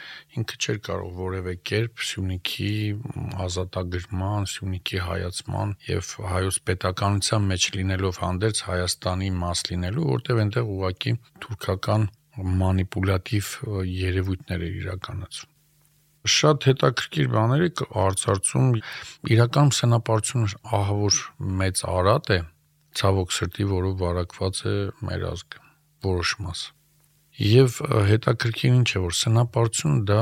ինքը 0.40 0.60
չէր 0.60 0.80
կարող 0.90 1.18
որևէ 1.20 1.56
կերպ 1.70 2.04
Սյունիքի 2.10 2.72
ազատագրման, 3.46 4.48
Սյունիքի 4.54 5.04
հայացման 5.10 5.76
եւ 5.90 6.14
հայոց 6.30 6.60
պետականության 6.70 7.48
մեջ 7.50 7.70
լինելով 7.80 8.24
հանդերձ 8.24 8.64
Հայաստանի 8.70 9.30
մաս 9.42 9.66
լինելու, 9.70 10.08
որտեղ 10.14 10.44
այնտեղ 10.46 10.74
ուղակի 10.78 11.16
թուրքական 11.46 12.10
մանիպուլատիվ 12.60 13.54
երևույթներ 14.00 14.68
էր 14.70 14.84
իրականացում 14.84 15.49
շատ 16.28 16.66
հետաքրքիր 16.68 17.28
բաներ 17.32 17.62
է 17.66 17.70
արծարծում 18.04 18.66
իրական 19.34 19.70
սենապարությունը 19.76 20.58
ահավոր 20.80 21.20
մեծ 21.60 21.82
արատ 21.94 22.34
է 22.36 22.38
ցավոք 23.00 23.32
սրտի 23.36 23.66
որով 23.70 23.94
վարակված 24.02 24.60
է 24.68 24.74
մեր 25.08 25.24
ազգը 25.30 25.64
որոշ 26.10 26.34
մաս 26.44 26.66
եւ 27.40 27.80
հետաքրքիր 28.10 28.76
ինչ 28.80 28.88
է 28.90 29.02
որ 29.06 29.16
սենապարությունը 29.20 30.04
դա 30.10 30.20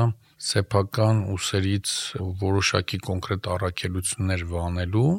սեփական 0.49 1.21
ուսերից 1.35 1.93
որոշակի 2.45 2.99
կոնկրետ 3.09 3.49
առաքելություններ 3.55 4.45
վանելու 4.53 5.09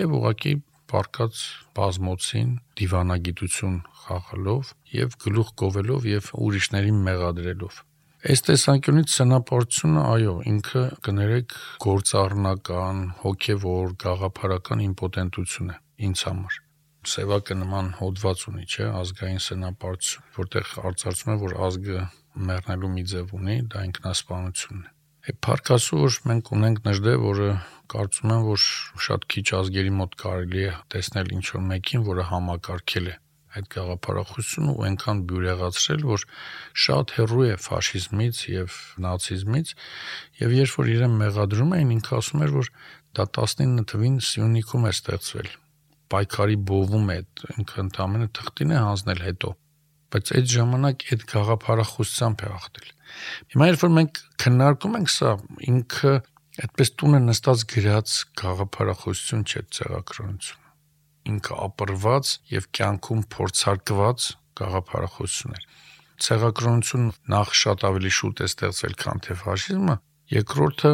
եւ 0.00 0.16
ուղղակի 0.20 0.54
պարկած 0.90 1.42
բազմոցին 1.76 2.56
դիվանագիտություն 2.80 3.76
խաղալով 4.06 4.72
եւ 4.96 5.20
գլուխ 5.26 5.52
գովելով 5.62 6.08
եւ 6.14 6.32
ուրիշներին 6.46 7.04
մեղադրելով 7.10 7.84
Այս 8.20 8.42
տեսանկյունից 8.44 9.12
սնապորությունը, 9.16 10.00
այո, 10.14 10.32
ինքը 10.50 10.82
կներեք 11.06 11.54
գործառնական, 11.80 12.98
հոգևոր, 13.22 13.94
գաղափարական 14.04 14.82
իմպոտենտություն 14.90 15.70
է 15.72 15.76
ինձ 16.10 16.26
համար 16.28 16.58
սևակը 17.08 17.56
նման 17.62 17.86
հոդված 17.96 18.42
ունի, 18.50 18.66
չէ, 18.68 18.86
ազգային 19.00 19.40
սնապարություն, 19.40 20.26
որտեղ 20.36 20.72
արծարծում 20.90 21.32
է, 21.32 21.36
որ 21.40 21.54
ազգը 21.66 22.02
մեռնելու 22.50 22.90
մի 22.96 23.04
ձև 23.12 23.32
ունի, 23.40 23.56
դա 23.72 23.84
ինքնասպանությունն 23.88 24.82
է։ 24.84 24.92
Այդ 25.30 25.38
փարկասու 25.46 26.00
որ 26.00 26.18
մենք 26.28 26.52
ունենք 26.60 26.84
նժդե, 26.90 27.14
որը 27.24 27.48
կարծում 27.94 28.34
եմ, 28.36 28.44
որ 28.50 28.68
շատ 29.06 29.26
քիչ 29.32 29.46
ազգերի 29.60 29.96
մոտ 29.96 30.20
կարելի 30.20 30.62
է 30.68 30.76
տեսնել 30.92 31.34
ինչ 31.40 31.46
որ 31.56 31.66
մեկին, 31.72 32.06
որը 32.10 32.28
համակարգել 32.30 33.10
է 33.10 33.16
այդ 33.58 33.66
գաղափարախոսությունը 33.74 34.74
ու 34.76 34.84
այնքան 34.90 35.22
բյուրեղացրել, 35.30 36.04
որ 36.10 36.26
շատ 36.84 37.14
հեռու 37.16 37.46
է 37.50 37.56
ֆաշիզմից 37.66 38.42
եւ 38.50 38.76
նացիզմից 39.06 39.74
եւ 40.44 40.54
երբ 40.60 40.76
որ 40.80 40.92
իրեն 40.94 41.16
մեղադրում 41.24 41.74
էին, 41.80 41.90
ինքը 41.96 42.14
ասում 42.20 42.46
էր, 42.46 42.54
որ 42.60 42.70
դա 43.18 43.26
19 43.40 43.90
թվին 43.90 44.22
Սյունիքում 44.22 44.86
է 44.86 44.94
ստեղծվել 44.94 45.50
պայքարի 46.10 46.56
բովում 46.70 47.10
է 47.14 47.18
ինքը 47.54 47.82
ընդամենը 47.84 48.28
թղթին 48.38 48.74
է 48.74 48.78
հանձնել 48.82 49.20
հետո 49.26 49.50
բայց 50.10 50.32
այդ 50.38 50.48
ժամանակ 50.52 51.04
այդ 51.14 51.26
գաղափարախոսությամբ 51.32 52.42
է 52.46 52.50
ախտել 52.56 52.88
հիմա 53.54 53.68
երբ 53.70 53.84
որ 53.84 53.92
մենք 53.98 54.22
քննարկում 54.44 54.96
ենք 55.00 55.12
սա 55.14 55.34
ինքը 55.70 56.14
այդպես 56.66 56.92
տունը 57.02 57.20
նստած 57.26 57.66
գրած 57.74 58.16
գաղափարախոսություն 58.42 59.46
չէ 59.50 59.62
ցեղակրոնություն 59.78 60.59
ինքը 61.30 61.58
ապրված 61.70 62.34
եւ 62.56 62.68
կյանքում 62.78 63.24
փորձարկված 63.36 64.28
գաղափարախոսություն 64.60 65.58
էր։ 65.60 65.66
Ցեղակրոնություն 66.20 67.10
նախ 67.32 67.58
շատ 67.64 67.88
ավելի 67.90 68.14
շուտ 68.20 68.40
է 68.44 68.48
ստեղծվել, 68.50 68.96
քան 69.04 69.22
թե 69.26 69.36
ֆաշիզմը, 69.40 69.96
Երկրորդը 70.30 70.90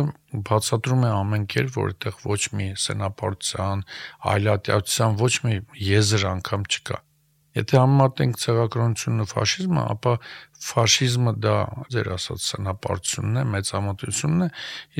բացատրում 0.49 1.02
է 1.05 1.09
ամեն 1.12 1.43
կերպ, 1.52 1.75
որ 1.76 1.90
այդտեղ 1.90 2.21
ոչ 2.25 2.38
մի 2.57 2.69
սենապարտության, 2.81 3.83
այլատիացության 4.33 5.19
ոչ 5.21 5.33
մի 5.45 5.59
եզր 5.87 6.25
անգամ 6.31 6.64
չկա։ 6.73 6.97
Եթե 7.57 7.79
համեմատենք 7.81 8.35
ցեղակրոնությունն 8.43 9.23
ու 9.25 9.27
ֆաշիզմը, 9.31 9.83
ապա 9.97 10.13
ֆաշիզմը 10.67 11.33
դա 11.41 11.55
ձեր 11.95 12.11
ասած 12.17 12.43
սնապարտությունն 12.47 13.39
է, 13.41 13.45
մեծամտությունն 13.55 14.45
է, 14.47 14.49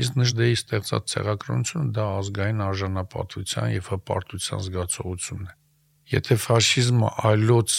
իսկ 0.01 0.17
նժդեի 0.21 0.55
ստեղծած 0.57 1.11
ցեղակրոնությունը 1.13 1.91
դա 1.97 2.05
ազգային 2.17 2.63
արժանապատվության 2.67 3.75
եւ 3.77 3.91
հպարտության 3.93 4.63
զգացողությունն 4.67 5.51
է։ 5.51 5.53
Եթե 6.17 6.37
ֆաշիզմը 6.47 7.11
այլոց 7.29 7.77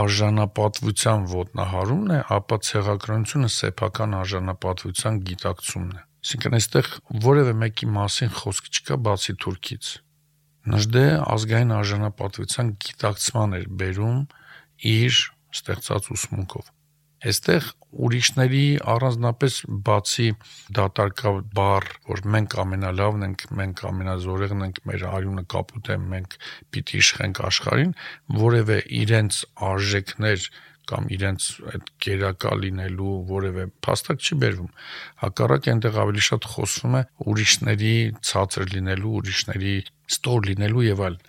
արժանապատվության 0.00 1.26
ոտնահարումն 1.30 2.14
է, 2.14 2.20
ապա 2.36 2.60
ցեղակրոնությունը 2.70 3.50
սեփական 3.56 4.14
արժանապատվության 4.20 5.20
գիտակցումն 5.30 5.96
է։ 5.96 6.04
Այսինքն 6.20 6.56
այստեղ 6.60 6.92
որևէ 7.24 7.56
մեկի 7.64 7.90
մասին 7.96 8.32
խոսք 8.36 8.70
չկա 8.70 9.00
բացի 9.08 9.34
Թուրքից 9.40 9.92
Նժդե 10.68 11.04
ազգային 11.32 11.70
արժանապատվության 11.72 12.74
գիտակցման 12.84 13.56
էր 13.60 13.64
բերում 13.80 14.18
իր 14.90 15.20
ստեղծած 15.56 16.10
ուսմունքով։ 16.16 16.68
Այստեղ 17.20 17.66
ուրիշների 18.06 18.64
առանձնապես 18.92 19.56
բացի 19.88 20.28
դատարկա 20.76 21.32
բառ, 21.56 21.86
որ 22.08 22.22
մենք 22.34 22.56
ամենալավն 22.62 23.26
ենք, 23.26 23.44
մենք 23.60 23.82
ամենազորեղն 23.90 24.64
ենք, 24.66 24.80
մեր 24.88 25.04
արյունը 25.10 25.44
կապուտ 25.54 25.90
է, 25.90 25.96
մենք 26.14 26.36
պիտի 26.76 27.00
իշխենք 27.00 27.42
աշխարհին, 27.50 27.92
որևէ 28.40 28.78
իրենց 29.00 29.40
արժեքներ 29.70 30.48
կամ 30.90 31.08
իրենց 31.16 31.48
այդ 31.72 31.90
գերակա 32.04 32.52
լինելու 32.60 33.14
որևէ 33.30 33.66
փաստակ 33.86 34.24
չի 34.26 34.38
բերվում։ 34.44 34.70
Հակառակ 35.24 35.68
այնտեղ 35.74 35.98
ավելի 36.04 36.24
շատ 36.28 36.48
խոսվում 36.54 36.96
է 37.00 37.02
ուրիշների 37.30 37.94
ցածր 38.30 38.66
լինելու, 38.74 39.12
ուրիշների 39.20 39.74
ստոր 40.10 40.48
լինելու 40.50 40.86
եւ 40.90 41.04
այլն։ 41.10 41.28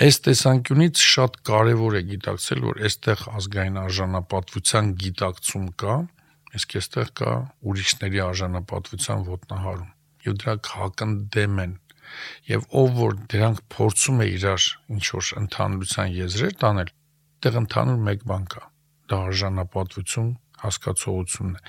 Այս 0.00 0.16
տեսանկյունից 0.24 1.00
շատ 1.02 1.36
կարեւոր 1.50 1.96
է 1.98 2.02
գիտակցել, 2.10 2.60
որ 2.62 2.78
այստեղ 2.88 3.22
ազգային 3.40 3.78
արժանապատվության 3.80 4.90
գիտակցում 5.02 5.64
կա, 5.82 5.96
իսկ 6.60 6.76
այստեղ 6.80 7.10
կա 7.20 7.32
ուրիշների 7.70 8.22
արժանապատվության 8.26 9.26
ոտնահարում։ 9.30 9.90
Եվ 10.30 10.38
դրանք 10.40 10.70
հակընդդեմ 10.76 11.60
են 11.64 11.74
եւ 12.50 12.64
ով 12.80 12.96
որ 13.00 13.18
դրանք 13.34 13.60
փորձում 13.74 14.22
է 14.24 14.26
իրար 14.36 14.64
ինչ 14.94 15.04
որ 15.16 15.28
ընդհանրության 15.40 16.14
եզրեր 16.16 16.56
տանել, 16.62 16.90
դեռ 17.44 17.60
ընդհանուր 17.64 18.00
մեկ 18.10 18.24
բան 18.30 18.46
կա. 18.54 18.62
Դա 19.10 19.20
արժանապատվություն 19.30 20.30
հասկացողությունն 20.60 21.58
է, 21.58 21.62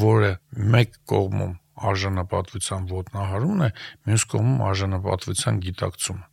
որը 0.00 0.32
մեկ 0.76 0.98
կողմում 1.10 1.54
արժանապատվության 1.90 2.90
ոտնահարումն 2.94 3.64
է, 3.66 3.70
մյուս 4.06 4.26
կողմում 4.34 4.66
արժանապատվության 4.70 5.62
գիտակցումը 5.66 6.30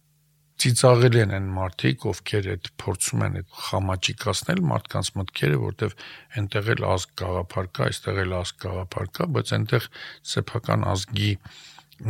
ծիծաղել 0.57 1.15
են 1.21 1.33
այն 1.37 1.49
մարդիկ, 1.53 2.05
ովքեր 2.09 2.47
այդ 2.53 2.69
փորձում 2.81 3.23
են 3.27 3.35
այդ 3.37 3.57
խամաճիկացնել 3.65 4.61
մարդկանց 4.71 5.09
մտքերը, 5.19 5.59
որտեվ 5.63 5.93
այնտեղ 6.41 6.71
էլ 6.73 6.85
ազգ 6.93 7.11
գաղափար 7.21 7.69
կա, 7.77 7.89
այստեղ 7.91 8.21
էլ 8.23 8.33
ազգ 8.39 8.57
գաղափար 8.65 9.11
կա, 9.17 9.27
բայց 9.37 9.53
այնտեղ 9.57 9.89
սեփական 10.33 10.87
ազգի 10.97 11.29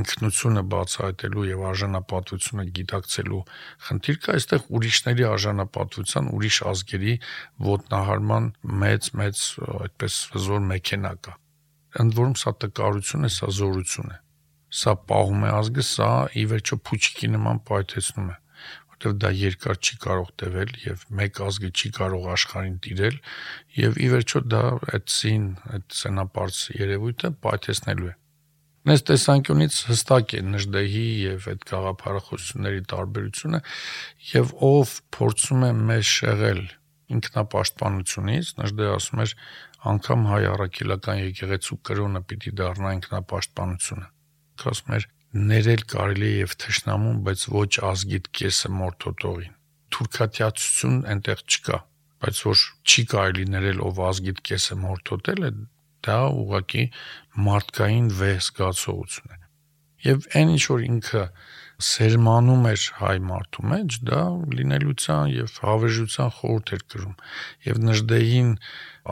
ինքնությունը 0.02 0.64
բացահայտելու 0.74 1.46
եւ 1.48 1.62
արժանապատվությունը 1.72 2.66
գիտակցելու 2.78 3.42
խնդիր 3.88 4.18
կա, 4.24 4.36
այստեղ 4.38 4.66
ուրիշների 4.78 5.28
արժանապատվության, 5.32 6.32
ուրիշ 6.38 6.58
ազգերի 6.72 7.14
ոտնահարման 7.68 8.50
մեծ-մեծ 8.84 9.44
այդպես 9.88 10.18
զոր 10.48 10.66
մեքենա 10.72 11.14
կա։ 11.28 11.38
Ընդ 12.04 12.18
որում 12.18 12.36
սա 12.42 12.54
տկարություն 12.64 13.28
է, 13.28 13.32
սա 13.38 13.54
զորություն 13.58 14.12
է։ 14.12 14.20
Սա 14.78 14.94
պահում 15.08 15.48
է 15.48 15.54
ազգը, 15.62 15.88
սա 15.88 16.12
ի 16.36 16.44
վերջո 16.52 16.78
փուչիկի 16.88 17.32
նման 17.38 17.64
պայթեցնում 17.68 18.36
է 18.36 18.38
որտեղ 18.98 19.18
դա 19.22 19.30
երկար 19.38 19.78
չի 19.78 19.96
կարող 20.02 20.30
տևել 20.42 20.72
եւ 20.84 21.02
մեկ 21.20 21.42
ազգը 21.48 21.70
չի 21.70 21.90
կարող 21.98 22.24
աշխարհին 22.34 22.78
տիրել 22.86 23.18
եւ 23.78 24.00
ի 24.02 24.08
վերջո 24.14 24.42
դա 24.54 24.62
այդ 24.98 25.12
սին 25.14 25.46
այդ 25.78 25.98
սենապարս 26.02 26.62
երևույթը 26.82 27.32
պայթեցնելու 27.46 28.10
է 28.10 28.16
Այս 28.88 29.02
տեսանկյունից 29.04 29.78
հստակ 29.90 30.34
է 30.38 30.40
Նժդեհի 30.48 31.08
եւ 31.22 31.48
այդ 31.52 31.64
գաղափարախոսությունների 31.68 32.84
տարբերությունը 32.94 33.60
եւ 34.30 34.54
ով 34.68 34.94
փորձում 35.18 35.66
է 35.68 35.72
մեզ 35.90 36.12
շեղել 36.12 36.62
ինքնապաշտպանությունից, 37.18 38.54
Նժդեհը 38.62 38.94
ասում 38.96 39.24
էր 39.26 39.36
անգամ 39.92 40.26
հայ 40.32 40.40
առաքելական 40.54 41.22
եկեղեցու 41.26 41.80
կրոնը 41.90 42.24
պիտի 42.32 42.56
դառնա 42.64 42.96
ինքնապաշտպանությունը։ 42.98 44.08
Ասում 44.72 44.96
էր 44.98 45.08
ներել 45.52 45.84
կարելի 45.92 46.34
եւ 46.38 46.58
թշնամուն, 46.64 47.24
բայց 47.28 47.48
ոչ 47.60 47.72
ազգիդ 47.92 48.30
կեսը 48.40 48.76
մորթոտողին։ 48.78 49.56
Թուրքատյացություն 49.98 51.00
այնտեղ 51.12 51.44
չկա, 51.48 51.78
բայց 52.24 52.46
որ 52.48 52.68
չի 52.88 53.04
կարելի 53.12 53.46
ներել 53.58 53.84
ով 53.88 54.00
ազգիդ 54.08 54.40
կեսը 54.48 54.80
մորթոտել 54.88 55.44
է, 55.48 55.52
դա 56.08 56.20
ուղղակի 56.42 56.86
մարդկային 57.48 58.10
վեհ 58.22 58.40
զգացողություն 58.48 59.36
է։ 59.36 59.40
Եվ 60.08 60.28
այն 60.38 60.52
ինչ 60.54 60.64
որ 60.72 60.84
ինքը 60.88 61.24
սերմանում 61.88 62.68
էր 62.72 62.84
հայ 62.98 63.16
մարդու 63.28 63.66
մեջ, 63.72 63.98
դա 64.08 64.22
լինելության 64.58 65.32
եւ 65.34 65.58
հավերժության 65.68 66.32
խորհուրդ 66.38 66.72
էր 66.78 66.84
կրում։ 66.94 67.16
Եվ 67.68 67.82
Նժդեին 67.88 68.52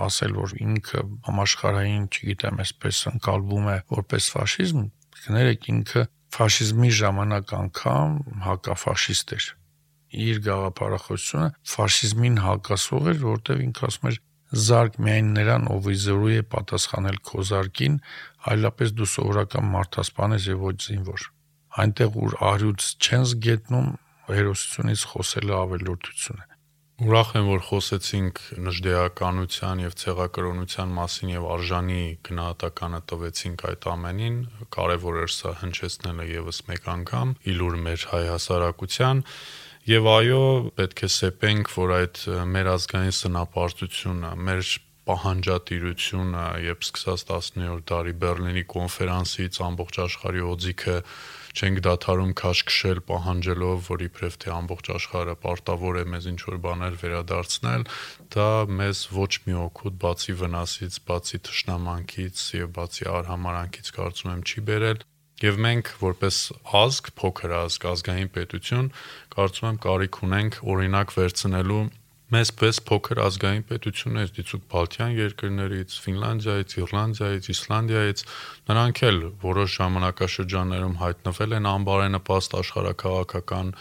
ասել, 0.05 0.38
որ 0.39 0.55
ինքը 0.65 1.03
համաշխարհային, 1.27 2.08
չգիտեմ, 2.15 2.63
այսպես 2.65 3.01
ընկալվում 3.12 3.69
է 3.73 3.77
որպես 3.95 4.29
ֆաշիզմ, 4.36 4.88
կներեք 5.25 5.69
ինքը 5.75 6.08
ֆաշիզմի 6.36 6.89
ժամանակ 7.01 7.53
անգամ 7.60 8.17
հակաֆաշիստ 8.45 9.36
էր 9.36 9.45
իր 10.25 10.39
գաղափարախոսությունը 10.45 11.47
ֆաշիզմին 11.75 12.36
հակասող 12.45 13.08
էր, 13.12 13.21
որտեղ 13.25 13.63
ինքը 13.65 13.88
ասում 13.89 14.10
էր 14.12 14.19
զարգ 14.53 14.97
միայն 15.01 15.29
նրան, 15.36 15.69
ով 15.73 15.91
իզորու 15.95 16.34
է 16.36 16.41
պատասխանել 16.53 17.21
քո 17.29 17.45
զարգին, 17.49 17.99
այլապես 18.53 18.95
դու 18.95 19.12
սովորական 19.15 19.69
մարդասպան 19.75 20.36
ես 20.38 20.49
եւ 20.53 20.65
ոչ 20.69 20.75
զինվոր։ 20.86 21.29
Այնտեղ 21.86 22.19
ուր 22.25 22.36
արյուծ 22.49 22.89
չեն 23.03 23.23
զգետնում, 23.31 23.88
հերոսությունից 24.36 25.08
խոսելը 25.12 25.55
ավելորդություն 25.65 26.43
է։ 26.45 26.45
Ուրախ 26.95 27.31
եմ, 27.36 27.47
որ 27.51 27.63
խոսեցինք 27.67 28.38
նժդեականության 28.65 29.81
եւ 29.84 29.95
ցեղակրոնության 29.99 30.93
մասին 30.95 31.31
եւ 31.34 31.47
արժանի 31.55 32.03
գնահատականը 32.23 33.01
տվեցինք 33.12 33.65
այդ 33.69 33.88
ամենին։ 33.91 34.38
Կարևոր 34.75 35.19
էր 35.25 35.34
սա 35.36 35.51
հնչեցնելը 35.60 36.27
եւս 36.29 36.62
մեկ 36.69 36.88
անգամ 36.95 37.34
իլուր 37.51 37.75
մեր 37.84 38.05
հայ 38.13 38.23
հասարակության 38.31 39.23
Եվ 39.86 40.08
այո, 40.10 40.38
պետք 40.80 41.02
է 41.06 41.08
սեպենք, 41.13 41.67
որ 41.78 41.91
այդ 41.93 42.19
մեր 42.50 42.69
ազգային 42.71 43.13
սնապարտությունը, 43.13 44.32
մեր 44.48 44.63
պահանջատիրությունը, 45.06 46.45
երբ 46.65 46.88
սկսած 46.88 47.26
19-րդ 47.30 47.86
դարի 47.91 48.15
Բեռլինի 48.24 48.63
կոնֆերանսից 48.74 49.62
ամբողջ 49.67 50.02
աշխարհի 50.08 50.43
օձիքը 50.56 50.98
չենք 51.56 51.84
դադարում 51.86 52.34
քաշքշել 52.41 53.04
պահանջելով, 53.13 53.86
որ 53.93 54.06
իբրև 54.10 54.41
թե 54.41 54.54
ամբողջ 54.58 54.91
աշխարհը 54.98 55.36
պարտավոր 55.45 56.02
է 56.02 56.06
մեզ 56.15 56.30
ինչ 56.34 56.41
որ 56.50 56.62
բաներ 56.65 57.02
վերադարձնել, 57.06 57.89
դա 58.34 58.52
մեզ 58.82 59.08
ոչ 59.21 59.34
մի 59.45 59.60
օգուտ 59.69 60.00
բացի 60.02 60.39
վնասից, 60.41 61.04
բացի 61.13 61.45
թշնամանքից 61.45 62.48
եւ 62.65 62.74
բացի 62.82 63.12
արհամարանքից 63.21 63.98
կարծում 64.02 64.34
եմ 64.34 64.50
չի 64.50 64.65
բերել 64.71 65.06
Եվ 65.45 65.60
մենք 65.65 65.91
որպես 66.01 66.38
ազգ, 66.86 67.12
փոքր 67.21 67.51
ազգ, 67.60 67.86
ազգային 67.91 68.31
պետություն, 68.39 68.89
կարծում 69.36 69.69
եմ 69.69 69.77
կարիք 69.86 70.23
ունենք 70.25 70.60
օրինակ 70.73 71.15
վերցնելու 71.19 71.84
մեզ 72.34 72.49
պես 72.58 72.79
փոքր 72.89 73.19
ազգային 73.21 73.65
պետություններից 73.69 74.31
դիցուկ 74.36 74.63
Բալթյան 74.71 75.12
երկրներից, 75.13 75.97
Ֆինլանդիայից, 76.05 76.73
Իռլանդիայից, 76.79 77.49
Իսլանդիայից, 77.53 78.23
նրանք 78.71 79.01
էլ 79.10 79.19
որոշ 79.45 79.75
ժամանակաշրջաններում 79.75 80.97
հայտնվել 81.03 81.55
են 81.60 81.69
անբարենպաստ 81.75 82.58
աշխարհակաղակական 82.63 83.71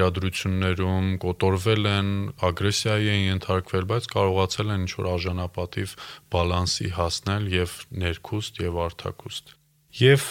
իրադրություններում, 0.00 1.12
կոտորվել 1.28 1.92
են, 1.92 2.10
ագրեսիայի 2.50 3.14
են 3.18 3.24
ենթարկվել, 3.28 3.88
բայց 3.92 4.10
կարողացել 4.16 4.74
են 4.74 4.84
ինչ-որ 4.88 5.12
արժանապատիվ 5.14 5.96
բալանսի 6.32 6.92
հասնել 6.96 7.54
եւ 7.60 7.80
ներքուստ 8.00 8.64
եւ 8.64 8.84
արտաքուստ։ 8.88 9.59
Եվ 9.98 10.30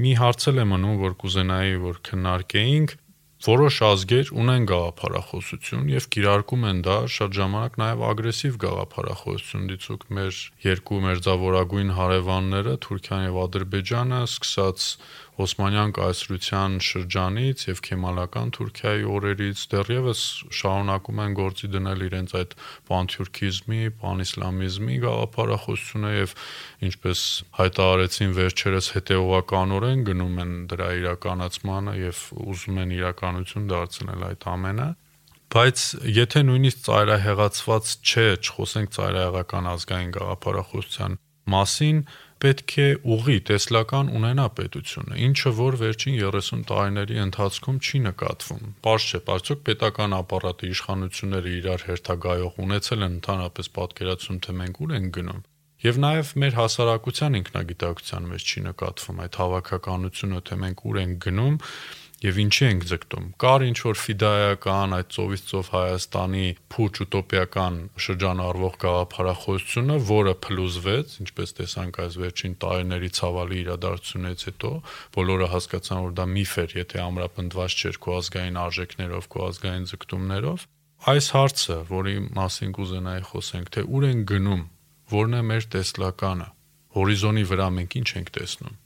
մի 0.00 0.16
հարց 0.16 0.48
էլ 0.50 0.62
է 0.62 0.66
մնում, 0.72 0.98
որ 1.04 1.16
կուզենայի, 1.20 1.78
որ 1.84 2.02
քննարկեինք, 2.10 2.96
Որոշ 3.40 3.76
ազգեր 3.86 4.30
ունեն 4.36 4.64
գաղափարախոսություն 4.68 5.86
եւ 5.88 6.06
կիրարկում 6.12 6.64
են 6.70 6.80
դա 6.84 6.96
շատ 7.14 7.36
ժամանակ 7.38 7.78
նաեւ 7.80 8.02
ագրեսիվ 8.08 8.58
գաղափարախոսություն 8.64 9.62
դիցուկ 9.70 10.04
մեր 10.18 10.40
երկու 10.66 10.98
մերձավորագույն 11.06 11.94
հարևանները 11.96 12.74
Թուրքիան 12.84 13.24
եւ 13.24 13.38
Ադրբեջանը 13.44 14.20
սկսած 14.28 14.84
Օսմանյան 15.40 15.92
կայսրության 15.96 16.76
շրջանից 16.86 17.64
եւ 17.68 17.82
Քեմալական 17.86 18.52
Թուրքիայի 18.56 19.04
օրերից 19.14 19.64
դեռևս 19.74 20.22
շարունակում 20.60 21.22
են 21.24 21.36
գործի 21.40 21.70
դնել 21.74 22.04
իրենց 22.06 22.34
այդ 22.40 22.56
պանթյուրքիզմի, 22.90 23.82
պանիսլամիզմի 24.04 24.96
գաղափարախոսությունը 25.04 26.14
եւ 26.16 26.34
ինչպես 26.90 27.26
հայտարարեցին 27.60 28.34
վերջերս 28.40 28.90
հետեւողականորեն 28.96 30.04
գնում 30.10 30.42
են 30.44 30.56
դրա 30.74 30.90
իրականացմանը 31.00 31.94
եւ 32.00 32.24
ուզում 32.50 32.82
են 32.84 32.96
իրականություն 33.00 33.70
դարձնել 33.74 34.26
այդ 34.30 34.50
ամենը 34.54 34.90
բայց 35.50 35.84
եթե 36.14 36.40
նույնիսկ 36.46 36.82
ծայրահեղացված 36.86 37.88
չէ, 38.06 38.26
չխոսենք 38.38 38.92
ծայրահեղական 38.94 39.68
ազգային 39.70 40.12
գաղափարախոսության 40.14 41.16
մասին, 41.50 41.98
պետք 42.40 42.74
է 42.80 42.88
ուղի 43.14 43.36
տեսլական 43.50 44.10
ունենա 44.16 44.46
պետությունը, 44.56 45.18
ինչը 45.26 45.50
որ 45.60 45.76
վերջին 45.80 46.16
30 46.20 46.64
տարիների 46.70 47.18
ընթացքում 47.24 47.80
չի 47.84 48.00
նկատվում։ 48.06 48.64
Պարզ 48.86 49.08
չէ, 49.10 49.20
արդյոք 49.34 49.62
պետական 49.68 50.16
ապարատի 50.20 50.70
իշխանությունները 50.74 51.54
իրար 51.60 51.86
հերթագայող 51.90 52.60
ունեցել 52.64 53.06
են 53.06 53.16
ընդհանրապես 53.20 53.70
պատկերացում, 53.76 54.40
թե 54.46 54.56
մենք 54.60 54.80
ուր 54.80 54.94
ենք 55.00 55.10
գնում։ 55.20 55.42
Եվ 55.80 55.98
նաև 56.00 56.30
մեր 56.40 56.56
հասարակության 56.60 57.36
ինքնագիտակցության 57.40 58.24
մեջ 58.30 58.50
չի 58.50 58.62
նկատվում 58.70 59.20
այդ 59.24 59.36
հավաքականությունը, 59.40 60.40
թե 60.48 60.58
մենք 60.60 60.82
ուր 60.90 60.98
ենք 61.00 61.14
գնում 61.24 61.56
եւ 62.20 62.38
ինչի 62.42 62.64
ենք 62.68 62.82
ձգտում։ 62.90 63.28
Կար 63.40 63.62
ինչ 63.64 63.78
որ 63.80 63.96
ֆիդայական 64.00 64.94
այդ 64.96 65.12
ծովից 65.14 65.44
ծով 65.50 65.68
Հայաստանի 65.72 66.42
փուչ 66.74 66.90
ուտոպիական 67.04 67.78
շրջանառվող 68.04 68.74
գաղափարախոսությունը, 68.82 69.96
որը 70.10 70.34
փլուզվեց, 70.44 71.14
ինչպես 71.24 71.54
տեսանք 71.60 72.00
այս 72.04 72.18
վերջին 72.20 72.56
տարիների 72.64 73.10
ցավալի 73.20 73.60
իրադարձություններից 73.64 74.44
հետո, 74.50 74.72
բոլորը 75.16 75.48
հասկացան, 75.54 76.02
որ 76.04 76.12
դա 76.20 76.28
միֆ 76.36 76.52
էր, 76.60 76.76
եթե 76.80 77.02
ամրապնդված 77.08 77.78
չէր 77.80 77.98
քո 78.04 78.18
ազգային 78.20 78.60
արժեքներով, 78.60 79.30
քո 79.32 79.48
ազգային 79.48 79.88
ձգտումներով։ 79.90 80.68
Այս 81.00 81.26
հարցը, 81.32 81.76
որի 81.88 82.14
մասին 82.36 82.76
կուզենայի 82.76 83.24
խոսենք, 83.30 83.72
թե 83.72 83.88
ուր 83.88 84.04
են 84.10 84.20
գնում, 84.28 84.62
որն 85.16 85.40
է 85.40 85.42
մեր 85.48 85.68
տեսլականը, 85.72 86.48
հորիզոնի 87.00 87.44
վրա 87.54 87.72
մենք 87.80 88.00
ինչ 88.04 88.08
ենք 88.20 88.32
տեսնում 88.36 88.78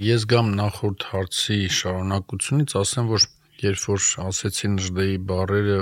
Ես 0.00 0.24
գամ 0.32 0.48
նախորդ 0.56 1.04
հարցի 1.12 1.56
շարունակությունից, 1.76 2.72
ասեմ, 2.80 3.08
որ 3.12 3.26
երբ 3.62 3.82
որ 3.86 4.06
ասեցի 4.22 4.70
Նժդեի 4.72 5.18
բարերը, 5.28 5.76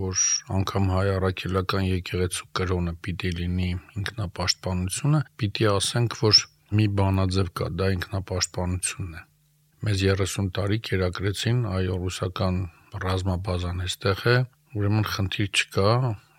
որ 0.00 0.24
անգամ 0.56 0.90
հայ 0.92 1.04
առաքելական 1.14 1.86
եկեղեցու 1.86 2.48
կրոնը 2.58 2.92
պիտի 3.06 3.30
լինի 3.38 3.70
ինքնապաշտպանությունը, 4.00 5.22
պիտի 5.40 5.68
ասենք, 5.72 6.18
որ 6.26 6.42
մի 6.76 6.86
բանաձև 6.98 7.50
կա, 7.56 7.70
դա 7.78 7.88
ինքնապաշտպանությունն 7.96 9.16
է։ 9.16 9.24
Մեզ 9.86 10.04
30 10.10 10.52
տարի 10.58 10.78
կերակրեցին, 10.90 11.58
այո, 11.76 11.96
ռուսական 12.02 12.60
ռազմաբազան 13.06 13.82
էստեղ 13.86 14.22
է, 14.26 14.36
ուրեմն 14.76 15.10
խնդիր 15.14 15.50
չկա, 15.56 15.90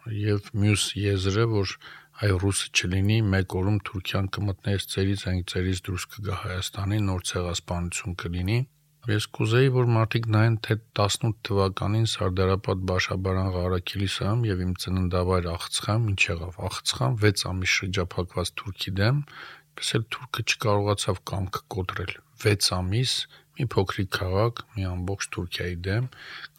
եւ 0.07 0.51
մյուս 0.61 0.83
եզրը, 0.99 1.45
որ 1.51 1.73
այ 2.17 2.31
ռուսը 2.41 2.69
չլինի, 2.73 3.15
մեկ 3.29 3.53
օրում 3.59 3.75
Թուրքիան 3.87 4.27
կմտնի 4.33 4.71
այս 4.73 4.85
ծերից, 4.93 5.23
այն 5.29 5.41
ծերից 5.51 5.81
դուրս 5.85 6.05
կգա 6.13 6.37
Հայաստանի, 6.43 6.97
նոր 7.09 7.25
ցեղասպանություն 7.29 8.15
կլինի։ 8.23 8.55
Ես 9.07 9.27
կուզեի, 9.37 9.69
որ 9.75 9.91
մարդիկ 9.97 10.25
նայեն, 10.33 10.55
թե 10.65 10.77
18 10.99 11.35
թվականին 11.47 12.07
Սարդարապատ 12.13 12.81
Բաշաբարան 12.89 13.51
Ղարաքիլիսայում 13.57 14.41
եւ 14.49 14.63
իմ 14.65 14.73
ծննդավայր 14.83 15.49
Աղցխայում 15.53 16.09
ինչ 16.11 16.19
եղավ։ 16.27 16.57
Աղցխան 16.67 17.19
6 17.21 17.45
ամիս 17.51 17.75
շրջափակված 17.77 18.51
Թուրքի 18.63 18.93
դեմ, 18.97 19.21
պես 19.77 19.93
էլ 19.99 20.09
Թուրքը 20.17 20.47
չկարողացավ 20.47 21.21
կամքը 21.31 21.63
կոտրել։ 21.77 22.17
6 22.47 22.73
ամիս 22.81 23.15
մի 23.57 23.69
փոքրիկ 23.77 24.11
քաղաք, 24.17 24.65
մի 24.73 24.89
ամբողջ 24.97 25.31
Թուրքիայի 25.37 25.79
դեմ 25.87 26.11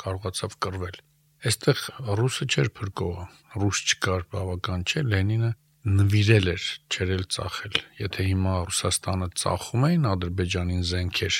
կարողացավ 0.06 0.58
կռվել 0.64 1.02
Այստեղ 1.38 1.80
ռուսը 2.18 2.46
չէր 2.50 2.68
փրկողը, 2.74 3.24
ռուս 3.62 3.80
չկար, 3.86 4.22
բավական 4.32 4.80
չէ, 4.90 5.02
Լենինը 5.06 5.50
նվիրել 5.98 6.50
էր, 6.50 6.64
չեր 6.90 7.12
էլ 7.14 7.22
ծախել։ 7.34 7.76
Եթե 7.98 8.24
հիմա 8.28 8.54
Ռուսաստանը 8.66 9.28
ծախում 9.42 9.84
էին 9.88 10.08
Ադրբեջանին 10.10 10.82
զենքեր, 10.88 11.38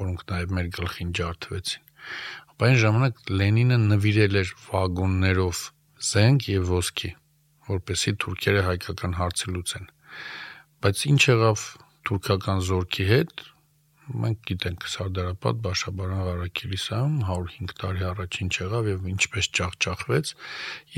որոնք 0.00 0.26
նաև 0.32 0.52
մեր 0.58 0.68
գլխին 0.76 1.14
ջարդվեցին, 1.16 1.88
ապա 2.52 2.68
այն 2.68 2.78
ժամանակ 2.84 3.24
Լենինը 3.40 3.78
նվիրել 3.88 4.38
էր 4.42 4.52
վագոններով 4.68 5.62
զենք 6.12 6.48
եւ 6.52 6.72
ոսկի, 6.76 7.10
որպեսի 7.72 8.14
թուրքերը 8.28 8.66
հայկական 8.68 9.16
հարցը 9.22 9.54
լուծեն։ 9.56 9.92
Բայց 10.84 11.06
ինչ 11.08 11.22
եղավ 11.32 11.64
թուրքական 12.08 12.62
զորքի 12.68 13.08
հետ, 13.16 13.48
մենք 14.22 14.38
գիտենք 14.48 14.84
Սարդարապատ 14.92 15.58
Բաշաբարան 15.64 16.22
Ղարաքիլիսայում 16.28 17.16
105 17.28 17.74
տարի 17.82 18.06
առաջ 18.08 18.38
ինչ 18.44 18.52
եղավ 18.58 18.88
եւ 18.90 19.08
ինչպես 19.12 19.48
ճախճախվեց 19.58 20.30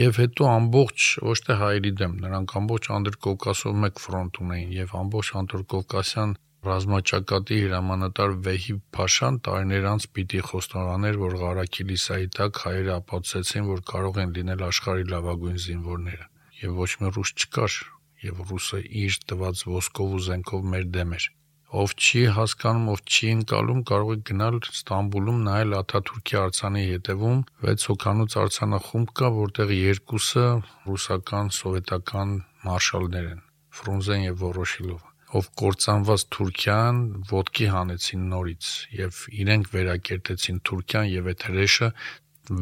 եւ 0.01 0.21
հետո 0.23 0.49
ամբողջ 0.51 1.09
ոչ 1.31 1.39
թե 1.47 1.57
հայերի 1.63 1.93
դեմ 2.03 2.15
նրանք 2.27 2.55
ամբողջ 2.61 2.91
Անդրկովկասով 3.01 3.81
մեկ 3.85 4.05
ֆրոնտ 4.05 4.41
ունեին 4.45 4.77
եւ 4.79 4.95
ամբողջ 5.01 5.33
Անդրկովկասյան 5.41 6.37
ռազմաճակատի 6.71 7.59
հրամանատար 7.65 8.35
Վեհիբ 8.47 8.81
Փաշան 8.97 9.39
տարիներ 9.47 9.87
անց 9.91 10.07
պիտի 10.17 10.43
խոստովաներ, 10.51 11.21
որ 11.23 11.37
Ղարաքիլիսայի 11.41 12.29
տակ 12.37 12.61
հայերը 12.67 12.93
ապացուցեցին, 12.99 13.71
որ 13.71 13.83
կարող 13.95 14.21
են 14.25 14.37
լինել 14.37 14.67
աշխարհի 14.69 15.09
լավագույն 15.15 15.59
զինվորները 15.65 16.31
եւ 16.61 16.81
ոչ 16.85 16.91
մի 17.01 17.15
ռուս 17.17 17.35
չկար 17.41 17.81
եւ 18.29 18.47
ռուսը 18.53 18.85
իր 19.07 19.21
տված 19.33 19.67
ոսկով 19.73 20.17
ու 20.21 20.25
զենքով 20.29 20.73
մեր 20.75 20.91
դեմ 21.01 21.17
էր 21.17 21.31
ով 21.71 21.93
չի 21.95 22.23
հասկանում, 22.37 22.87
ով 22.95 23.03
չի 23.07 23.29
ընկալում, 23.35 23.83
կարող 23.91 24.11
է 24.15 24.19
գնալ 24.31 24.57
Ստամբուլում 24.71 25.43
նայել 25.47 25.77
Աթաթուրքի 25.81 26.39
արձանի 26.41 26.83
հետևում 26.91 27.45
6 27.67 27.87
հոկանոց 27.91 28.37
արձանախումբ 28.45 29.13
կա, 29.21 29.31
որտեղ 29.37 29.77
երկուսը 29.77 30.47
ռուսական 30.89 31.55
սովետական 31.61 32.35
մարշալներ 32.67 33.31
են՝ 33.37 33.47
Ֆրունզեն 33.81 34.27
եւ 34.27 34.43
Վորոշիլովը 34.43 35.11
ով 35.39 35.47
կործանված 35.61 36.23
Թուրքիան 36.35 36.97
ոդկի 37.31 37.67
հանեցին 37.71 38.23
նորից 38.33 38.71
եւ 38.99 39.19
իրենք 39.43 39.69
վերակերտեցին 39.75 40.59
Թուրքիան 40.67 41.07
եւ 41.11 41.29
այդ 41.31 41.45
հրեշը 41.51 41.89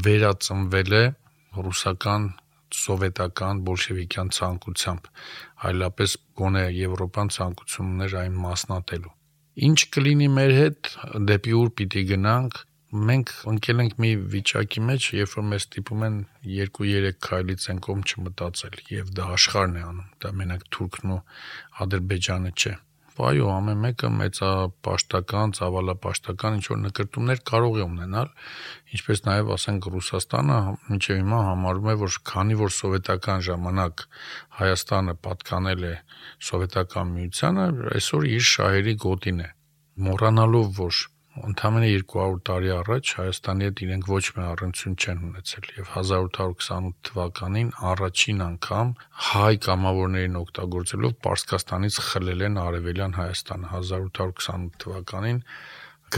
վերածնվել 0.09 0.97
է 0.99 1.05
ռուսական 1.65 2.27
սովետական 2.79 3.61
բոլշևիկյան 3.69 4.33
ցանկությամբ, 4.39 5.11
այլապես 5.69 6.17
գոնե 6.41 6.65
Եվրոպան 6.79 7.33
ցանկություններ 7.37 8.17
այն 8.23 8.41
մասնատելու։ 8.47 9.15
Ինչ 9.69 9.79
կլինի 9.97 10.29
մեր 10.39 10.53
հետ, 10.59 10.91
դեպի 11.29 11.55
ուր 11.59 11.71
պիտի 11.79 12.03
գնանք, 12.13 12.59
մենք 13.09 13.33
ընկել 13.53 13.81
ենք 13.85 13.97
մի 14.01 14.11
վիճակի 14.35 14.83
մեջ, 14.89 15.09
երբ 15.19 15.33
որ 15.39 15.49
մեզ 15.53 15.65
ստիպում 15.67 16.05
են 16.09 16.21
2-3 16.57 17.17
քայլից 17.29 17.67
են 17.75 17.83
կողմ 17.85 18.05
չմտածել 18.09 18.79
եւ 18.95 19.15
դա 19.19 19.31
աշխարհն 19.39 19.77
է 19.77 19.83
անում։ 19.89 20.13
Դա 20.25 20.37
մենակ 20.41 20.69
Թուրքն 20.73 21.17
ու 21.19 21.25
Ադրբեջանը 21.85 22.55
չէ 22.57 22.75
այո, 23.29 23.49
ամեն 23.51 23.81
մեկը 23.83 24.09
մեծապաշտական, 24.15 25.53
ցավալապաշտական 25.59 26.59
ինչ 26.59 26.65
որ 26.71 26.81
նկարտումներ 26.85 27.43
կարող 27.51 27.79
է 27.79 27.85
ունենալ, 27.89 28.31
ինչպես 28.95 29.23
նաև 29.27 29.53
ասենք 29.59 29.89
Ռուսաստանը 29.95 30.59
մինչև 30.89 31.21
հիմա 31.21 31.43
համարում 31.49 31.91
է, 31.93 31.97
որ 32.05 32.19
քանի 32.31 32.59
որ 32.63 32.75
սովետական 32.79 33.45
ժամանակ 33.49 34.07
Հայաստանը 34.63 35.15
պատկանել 35.29 35.87
է 35.89 35.95
սովետական 36.49 37.15
միությանը, 37.19 37.69
այսօր 37.99 38.29
իր 38.39 38.51
շահերի 38.55 38.99
գոտին 39.09 39.45
է, 39.45 39.49
մոռանալով 40.09 40.75
որ 40.79 41.05
ընդամենը 41.49 41.89
200 41.95 42.41
տարի 42.49 42.71
առաջ 42.75 43.11
Հայաստանի 43.19 43.67
հետ 43.69 43.81
իրենք 43.85 44.09
ոչ 44.11 44.23
մի 44.37 44.43
առնչություն 44.49 44.97
չեն 44.99 45.23
ունեցել 45.29 45.69
եւ 45.79 45.93
1828 46.01 46.99
թվականին 47.09 47.71
առաջին 47.91 48.43
անգամ 48.49 48.93
հայ 49.29 49.55
կամավորներին 49.69 50.39
օգտագործելով 50.43 51.17
Պարսկաստանից 51.29 52.01
խլել 52.09 52.45
են 52.49 52.61
Արևելյան 52.65 53.17
Հայաստանը 53.19 53.73
1828 53.79 54.79
թվականին 54.85 55.41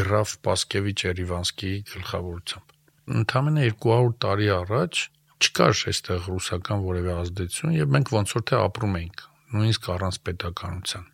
գրաֆ 0.00 0.34
Պասկևիչ 0.46 0.98
Երիվանսկիի 1.10 1.78
գլխավորությամբ 1.94 2.76
ընդամենը 3.20 3.70
200 3.86 4.12
տարի 4.24 4.50
առաջ 4.56 5.06
չկար 5.40 5.80
այստեղ 5.90 6.28
ռուսական 6.30 6.84
որևէ 6.90 7.14
ազդեցություն 7.20 7.78
եւ 7.78 7.96
մենք 7.96 8.12
ոնց 8.16 8.36
որ 8.36 8.44
թե 8.50 8.60
ապրում 8.70 9.00
էինք 9.00 9.24
նույնիսկ 9.54 9.88
առանց 9.94 10.18
պետականության 10.28 11.08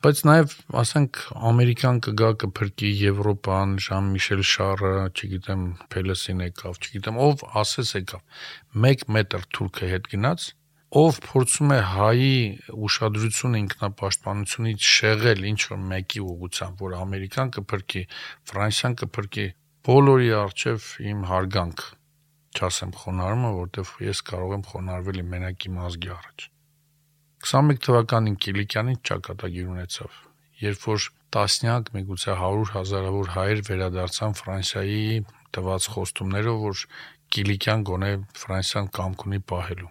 բայց 0.00 0.20
նաև 0.24 0.52
ասենք 0.80 1.18
ամերիկան 1.48 1.98
կգա 2.06 2.28
կփրկի 2.40 2.90
Եվրոպան, 3.00 3.72
Ժան-Միշել 3.84 4.42
Շարը, 4.50 4.92
չգիտեմ, 5.12 5.64
Փելեսին 5.92 6.38
եկավ, 6.46 6.78
չգիտեմ, 6.80 7.18
ով 7.20 7.42
ասես 7.60 7.90
եկավ։ 7.98 8.22
1 8.90 9.04
մետր 9.16 9.44
թուրքը 9.58 9.90
հետ 9.90 10.08
գնաց, 10.14 10.46
ով 11.00 11.18
փորձում 11.26 11.74
է 11.76 11.78
հայի 11.90 12.38
ուշադրությունը 12.88 13.60
ինքնապաշտպանությունից 13.60 14.88
շեղել 14.94 15.44
ինչ 15.50 15.60
որ 15.74 15.82
մեկի 15.92 16.22
ուղղությամբ, 16.30 16.80
որ 16.86 16.96
Ամերիկան 17.00 17.52
կփրկի, 17.58 18.02
Ֆրանսիան 18.50 18.96
կփրկի, 19.04 19.46
բոլորի 19.90 20.32
արժև 20.40 20.88
իմ 21.12 21.20
հարգանք 21.34 21.84
չասեմ 22.56 22.96
խոնարհումը, 23.04 23.52
որտեվ 23.60 23.92
ես 24.08 24.24
կարող 24.32 24.56
եմ 24.56 24.64
խոնարհվել 24.72 25.22
իմ 25.24 25.30
մենակի 25.36 25.74
մազգի 25.76 26.16
առաջ։ 26.16 26.48
21 27.40 27.80
թվականին 27.86 28.36
Կիլիկյանին 28.44 28.98
ճակատագիր 29.08 29.68
ունեցավ, 29.74 30.16
երբ 30.60 30.82
որ 30.90 31.06
տասնյակ, 31.34 31.88
միգուցե 31.94 32.34
100 32.40 32.74
հազարավոր 32.74 33.30
հայեր 33.36 33.62
վերադարձան 33.68 34.36
Ֆրանսիայի 34.40 35.04
տված 35.56 35.86
խոստումներով, 35.94 36.58
որ 36.66 36.82
Կիլիկյան 37.30 37.84
գոնե 37.90 38.10
Ֆրանսիան 38.42 38.90
կամք 39.00 39.24
ունի 39.30 39.40
պահելու։ 39.50 39.90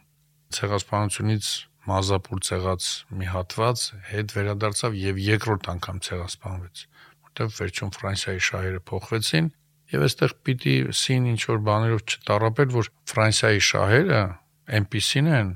Ցեղասպանությունից 0.60 1.50
մազապուր 1.90 2.42
ցեղած 2.50 2.90
մի 3.20 3.30
հատված 3.34 3.86
հետ 4.10 4.34
վերադարձավ 4.36 4.98
եւ 5.00 5.22
երկրորդ 5.26 5.70
անգամ 5.74 6.02
ցեղասպանվեց, 6.10 6.84
որտեղ 7.30 7.50
վերջում 7.60 7.94
Ֆրանսիայի 7.98 8.44
շահերը 8.50 8.82
փոխվեցին 8.90 9.50
եւ 9.90 10.06
այստեղ 10.06 10.36
պիտի 10.46 10.76
սին 11.00 11.30
ինչ 11.34 11.42
որ 11.50 11.62
բաներով 11.70 12.04
չտարապել, 12.14 12.70
որ 12.78 12.90
Ֆրանսիայի 13.10 13.64
շահերը 13.70 14.22
այնպիսին 14.80 15.30
են, 15.40 15.50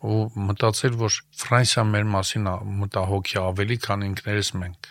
ու 0.00 0.20
մտածել, 0.48 0.96
որ 1.00 1.16
Ֆրանսիան 1.40 1.90
մեր 1.94 2.06
մասին 2.14 2.48
մտահոգի 2.80 3.38
ավելի, 3.40 3.76
քան 3.84 4.06
ինքներս 4.10 4.50
մենք։ 4.60 4.88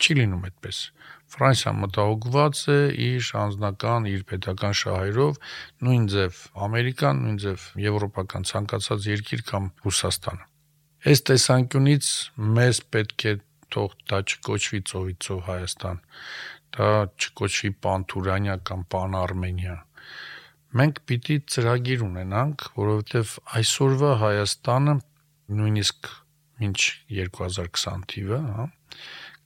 Չի 0.00 0.16
լինում 0.20 0.44
այդպես։ 0.48 0.78
Ֆրանսիան 1.30 1.76
մտահոգված 1.80 2.60
է 2.74 2.78
իր 3.06 3.26
անձնական, 3.40 4.06
իր 4.10 4.22
պետական 4.30 4.76
շահերով, 4.80 5.40
նույն 5.86 6.06
ձև 6.14 6.38
Ամերիկան, 6.66 7.20
նույն 7.26 7.36
ձև 7.44 7.66
եվրոպական 7.84 8.48
ցանկացած 8.50 9.10
երկիր 9.10 9.44
կամ 9.50 9.68
Ռուսաստանը։ 9.84 10.48
Այս 11.10 11.22
տեսանկյունից 11.30 12.08
մեզ 12.56 12.80
պետք 12.94 13.26
է 13.30 13.34
թող 13.70 13.94
դա 14.10 14.18
չկոչվի 14.30 14.80
ծովիցով 14.90 15.38
Հայաստան, 15.46 16.02
դա 16.76 16.90
չկոչվի 17.20 17.70
Պանթուրանիա 17.86 18.56
կամ 18.70 18.82
Պանարմենիա, 18.94 19.76
մենք 20.78 21.00
պիտի 21.10 21.36
ծրագիր 21.50 22.04
ունենանք, 22.06 22.66
որովհետև 22.78 23.32
այսօրվա 23.58 24.10
Հայաստանը 24.20 24.94
նույնիսկ 25.60 26.10
մինչ 26.60 26.78
2020 27.16 28.06
թիվը, 28.12 28.38
հա 28.58 28.66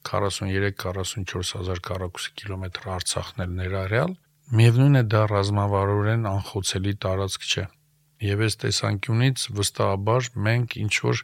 43-44 0.05 1.55
հազար 1.57 1.81
քառակուսի 1.89 2.33
կիլոմետր 2.41 2.89
Արցախն 2.95 3.45
էլ 3.45 3.55
ներառյալ, 3.61 4.13
միևնույն 4.59 5.01
է 5.01 5.03
դա 5.15 5.23
ռազմավարորեն 5.33 6.27
անխոցելի 6.29 6.95
տարածք 7.05 7.47
չէ։ 7.49 7.65
Եվ 8.25 8.43
այս 8.45 8.57
տեսանկյունից 8.65 9.45
վստահաբար 9.59 10.29
մենք 10.49 10.77
ինչ 10.85 10.95
որ 11.07 11.23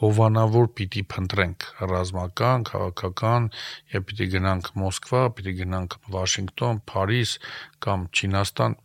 հովանավոր 0.00 0.68
պիտի 0.78 1.02
փնտրենք 1.12 1.66
ռազմական, 1.90 2.62
քաղաքական, 2.70 3.48
եւ 3.94 4.06
պիտի 4.10 4.28
գնանք 4.34 4.70
Մոսկվա, 4.80 5.24
պիտի 5.36 5.54
գնանք 5.58 5.96
Վաշինգտոն, 6.14 6.80
Փարիզ 6.90 7.34
կամ 7.84 8.06
Չինաստան, 8.16 8.78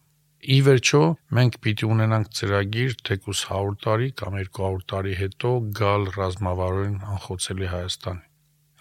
Ի 0.45 0.55
վերջո, 0.61 0.99
մենք 1.33 1.55
պիտի 1.65 1.87
ունենանք 1.89 2.27
ծրագիր 2.37 2.91
թեկուս 3.07 3.39
100 3.49 3.77
տարի 3.81 4.09
կամ 4.19 4.35
200 4.39 4.83
տարի 4.91 5.13
հետո 5.17 5.53
գալ 5.79 6.03
ռազմավարորեն 6.15 6.99
անխոցելի 7.15 7.69
Հայաստան։ 7.71 8.19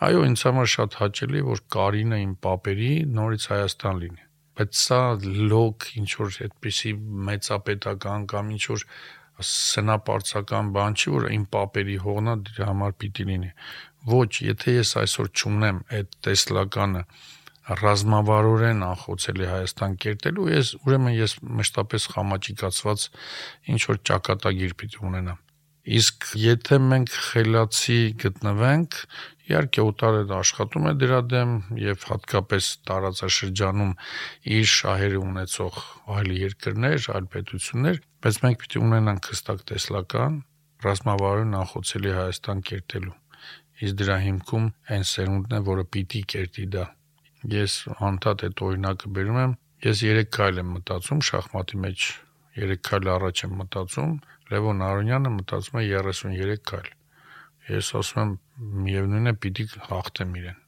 Այո, 0.05 0.25
ինձ 0.29 0.43
համար 0.49 0.69
շատ 0.75 0.97
հաճելի 1.01 1.41
է, 1.41 1.45
որ 1.47 1.63
Կարինը 1.77 2.19
իմ 2.25 2.35
papերի 2.45 2.91
նորից 3.17 3.47
Հայաստան 3.55 4.03
լինի։ 4.03 4.27
Բայց 4.61 4.81
սա 4.83 5.01
լոկ 5.55 5.87
ինչ 6.03 6.11
որ 6.21 6.37
այդպիսի 6.49 6.93
մեծապետական 7.31 8.27
կամ 8.35 8.51
ինչ 8.59 8.63
որ 8.75 8.85
սնապարծական 9.55 10.69
բան 10.77 10.99
չի, 11.01 11.15
որ 11.15 11.29
իմ 11.39 11.47
papերի 11.55 11.97
հողնա 12.05 12.35
դրա 12.51 12.69
համար 12.75 12.93
պիտի 13.01 13.27
լինի։ 13.31 13.51
Ոչ, 14.13 14.31
եթե 14.53 14.77
ես 14.83 14.93
այսօր 15.01 15.33
չունեմ 15.33 15.81
այդ 15.97 16.13
տեսլականը, 16.29 17.03
ռազմավարորեն 17.65 18.83
անխոցելի 18.85 19.47
Հայաստան 19.49 19.95
կերտելու, 20.05 20.49
ես 20.53 20.73
ուրեմն 20.85 21.15
ես 21.17 21.35
մշտապես 21.61 22.07
խամաճիկացված 22.13 23.05
ինչ 23.73 23.81
որ 23.89 24.01
ճակատագիր 24.11 24.75
պիտի 24.83 25.01
ունենամ։ 25.09 25.39
Իսկ 25.85 26.27
եթե 26.41 26.77
մենք 26.81 27.15
խելացի 27.25 27.97
գտնվենք, 28.21 28.99
իհարկե 29.49 29.83
օտարը 29.85 30.23
աշխատում 30.37 30.89
է 30.89 30.93
դրա 31.01 31.19
դեմ 31.33 31.51
եւ 31.81 32.07
հատկապես 32.09 32.69
տարածաշրջանում 32.89 33.93
իր 34.57 34.71
շահերը 34.75 35.21
ունեցող 35.25 35.81
այլ 36.17 36.33
երկրներ, 36.41 36.99
այլ 37.17 37.29
պետություններ, 37.37 38.01
բայց 38.25 38.41
մենք 38.45 38.65
պիտի 38.65 38.83
ունենանք 38.89 39.31
հստակ 39.35 39.65
տեսլական 39.73 40.41
ռազմավարորեն 40.89 41.57
անխոցելի 41.61 42.17
Հայաստան 42.17 42.67
կերտելու։ 42.73 43.17
Իսկ 43.85 43.97
դրա 44.01 44.21
հիմքում 44.25 44.69
այն 44.97 45.09
սերունդն 45.13 45.57
է, 45.59 45.65
որը 45.69 45.89
պիտի 45.95 46.29
կերտի 46.35 46.69
դա 46.77 46.85
Ես 47.53 47.73
անդադ 48.01 48.43
այդ 48.47 48.61
օրինակը 48.65 49.11
բերում 49.17 49.39
եմ։ 49.41 49.51
Ես 49.85 50.03
3 50.09 50.29
քայլ 50.33 50.61
եմ 50.63 50.69
մտածում 50.75 51.19
շախմատի 51.29 51.81
մեջ 51.85 52.05
3 52.57 52.77
քայլ 52.89 53.09
առաջ 53.15 53.43
եմ 53.45 53.57
մտածում, 53.61 54.15
Լևոն 54.55 54.85
Արոնյանը 54.87 55.33
մտածում 55.35 55.81
է 55.81 55.85
33 55.91 56.63
քայլ։ 56.71 56.89
Ես 57.75 57.91
ասում 58.01 58.23
եմ 58.23 58.33
միևնույնն 58.87 59.33
է 59.33 59.35
պիտի 59.45 59.67
հաղթեմ 59.91 60.33
իրեն։ 60.41 60.63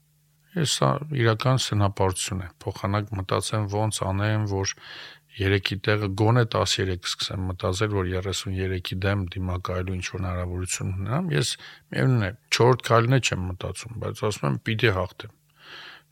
Ես 0.57 0.75
սա 0.81 0.91
իրական 1.23 1.63
սնապարություն 1.65 2.45
է։ 2.45 2.51
Փոխանակ 2.65 3.11
մտածեմ 3.21 3.67
ոնց 3.73 4.03
անեմ, 4.11 4.47
որ 4.53 4.77
3-ի 5.37 5.81
տեղը 5.89 6.11
գոնե 6.21 6.45
13 6.57 7.09
սկսեմ 7.13 7.49
մտածել, 7.53 7.91
որ 7.97 8.13
33-ի 8.13 9.01
դեմ 9.07 9.25
դիմակայելու 9.37 9.97
ինչ 9.97 10.07
որ 10.13 10.21
հնարավորություն 10.21 10.95
ունենամ, 10.97 11.33
ես 11.37 11.57
միևնույնն 11.93 12.29
է 12.29 12.31
4 12.61 12.87
քայլն 12.89 13.21
չեմ 13.21 13.51
մտածում, 13.53 13.99
բայց 14.05 14.25
ասում 14.31 14.49
եմ 14.53 14.63
պիտի 14.69 14.95
հաղթեմ 14.97 15.37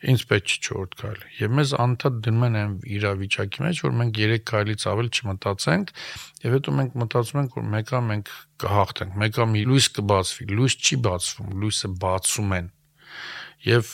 չի 0.04 0.56
4 0.68 0.96
քայլ։ 1.00 1.20
Եվ 1.38 1.52
մեզ 1.58 1.72
անդադ 1.84 2.16
դնում 2.24 2.44
են 2.48 2.56
այն 2.60 2.72
իրավիճակի 2.96 3.64
մեջ, 3.64 3.80
որ 3.84 3.94
մենք 4.00 4.18
3 4.20 4.42
քայլից 4.50 4.86
ավել 4.90 5.08
չմտածենք, 5.14 5.92
եւ 6.44 6.56
հետո 6.56 6.74
մենք 6.78 6.96
մտածում 7.02 7.40
ենք, 7.40 7.56
որ 7.58 7.66
մեկա 7.74 8.00
մենք 8.08 8.32
կհաղթենք, 8.64 9.16
մեկա 9.24 9.46
մի 9.54 9.62
լույս 9.70 9.88
կբացվի, 9.98 10.48
լույս 10.58 10.76
չի 10.84 10.98
բացվում, 11.08 11.54
լույսը 11.64 11.90
բացում 12.04 12.54
են։ 12.58 12.70
Եվ 13.64 13.92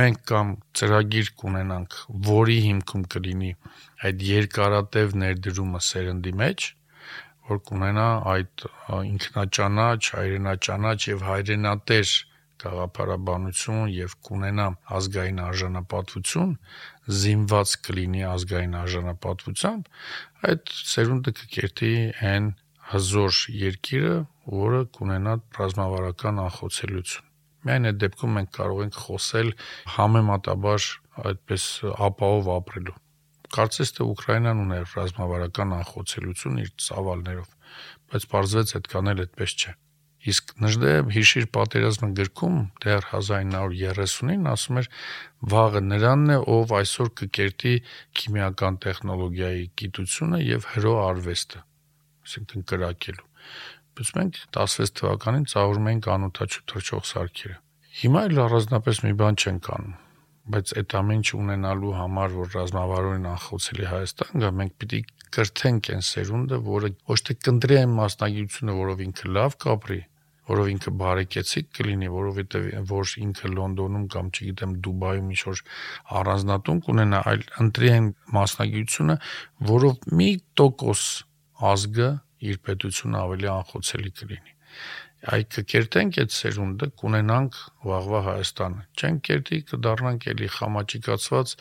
մենք 0.00 0.18
կամ 0.30 0.50
ծրագիր 0.80 1.30
կունենանք, 1.40 1.96
որի 2.30 2.58
հիմքում 2.66 3.06
կլինի 3.14 3.52
այդ 4.06 4.22
երկարատև 4.30 5.16
ներդրումը 5.20 5.80
սերնդի 5.90 6.34
մեջ, 6.40 6.66
որ 7.50 7.60
կունենա 7.66 8.08
այդ 8.30 8.64
ինքնաճանաչ, 9.10 10.00
հայրենաճանաչ 10.14 10.98
եւ 11.10 11.24
հայրենատեր 11.26 12.12
գաղափարաբանություն 12.60 13.92
եւ 13.94 14.16
կունենա 14.28 14.66
ազգային 14.98 15.40
արժանապատվություն, 15.44 16.52
զինված 17.20 17.74
կլինի 17.88 18.24
ազգային 18.30 18.76
արժանապատվությամբ, 18.80 19.90
այդ 20.50 20.74
սերունդը 20.90 21.34
կկերտի 21.40 21.94
այն 22.30 22.52
հզոր 22.90 23.40
երկիրը, 23.60 24.14
որը 24.60 24.80
կունենա 24.96 25.34
ռազմավարական 25.60 26.40
անխոցելիություն։ 26.44 27.28
Միայն 27.60 27.90
այդ 27.90 28.00
դեպքում 28.00 28.34
մենք 28.38 28.50
կարող 28.56 28.80
ենք 28.86 28.98
խոսել 29.04 29.50
համեմատաբար 29.94 30.86
այդպես 31.30 31.66
ապահով 32.08 32.50
ապրելու։ 32.54 32.96
Կարծես 33.50 33.92
թե 33.98 34.06
Ուկրաինան 34.14 34.62
ուներ 34.64 34.88
ռազմավարական 34.96 35.76
անխոցելություն 35.80 36.60
իր 36.64 36.72
ծավալներով, 36.86 37.54
բայց 38.10 38.26
պարզվեց 38.34 38.74
այդքան 38.80 39.12
էլ 39.12 39.22
այդպես 39.26 39.56
չէ։ 39.60 39.74
Իսկ 40.20 40.50
Նժդեև 40.60 41.12
հիշիր 41.14 41.46
պատերազմը 41.56 42.08
գրքում 42.18 42.56
դեռ 42.84 43.06
1930-ին 43.08 44.50
ասում 44.50 44.80
էր 44.80 44.88
վաղը 45.52 45.80
նրանն 45.86 46.34
է, 46.34 46.36
ով 46.56 46.74
այսօր 46.80 47.10
կկերտի 47.20 47.72
քիմիական 48.20 48.76
տեխնոլոգիայի 48.84 49.64
գիտությունը 49.80 50.42
եւ 50.44 50.68
հրո 50.74 50.92
արվեստը, 51.06 51.62
այսինքն 52.28 52.68
կրակելու։ 52.74 53.26
Բայց 53.96 54.12
մենք 54.20 54.42
16 54.60 54.94
թվականին 55.00 55.48
ծաղրում 55.54 55.90
ենք 55.94 56.12
անօթաչու 56.20 56.66
թրջող 56.74 57.10
սարքերը։ 57.14 57.58
Հիմա 58.00 58.28
էլ 58.28 58.44
առանձնապես 58.44 59.04
մի 59.08 59.16
բան 59.24 59.40
չենք 59.40 59.72
անում 59.80 59.98
բայց 60.50 60.72
այդ 60.80 60.94
ամեն 60.98 61.20
ինչ 61.20 61.28
ունենալու 61.36 61.90
համար, 61.94 62.32
որ 62.34 62.48
ռազմավարորեն 62.56 63.26
անխոցելի 63.30 63.84
Հայաստան 63.90 64.42
գա, 64.42 64.50
մենք 64.60 64.72
պիտի 64.82 65.00
կրթենք 65.36 65.90
այն 65.94 66.04
սերունդը, 66.10 66.58
որը 66.66 66.90
ոչ 67.10 67.18
թե 67.28 67.36
կընտրի 67.46 67.76
այն 67.80 67.92
մասնագիտությունը, 67.98 68.76
որով 68.80 69.02
ինքը 69.06 69.34
լավ 69.36 69.56
կապրի, 69.64 70.00
որով 70.50 70.70
ինքը 70.74 70.92
բարեկեցիկ 71.00 71.68
կլինի, 71.78 72.10
որովհետև 72.14 72.68
որ 72.90 73.14
ինքը 73.24 73.50
Լոնդոնում 73.54 74.06
կամ 74.14 74.30
չգիտեմ 74.34 74.76
Դուբայում 74.86 75.32
ինչ 75.34 75.40
որ 75.50 75.62
առանձնատուն 76.20 76.80
կունենա, 76.86 77.20
այլ 77.30 77.44
ընտրի 77.64 77.92
այն 77.96 78.08
մասնագիտությունը, 78.36 79.18
որով 79.70 80.08
մի 80.20 80.30
տոկոս 80.60 81.04
ազգը 81.70 82.08
իր 82.50 82.62
պետությունը 82.66 83.20
ավելի 83.20 83.52
անխոցելի 83.54 84.16
կլինի 84.20 84.58
այ 85.20 85.42
կկերտենք 85.52 86.18
այդ 86.22 86.32
սերունդը, 86.32 86.86
կունենանք 87.00 87.56
վաղվա 87.84 88.20
Հայաստանը։ 88.24 88.84
Չենք 88.96 89.18
կերտի 89.28 89.58
կդառնանք 89.70 90.26
էլի 90.32 90.48
խամաճիկացված 90.54 91.52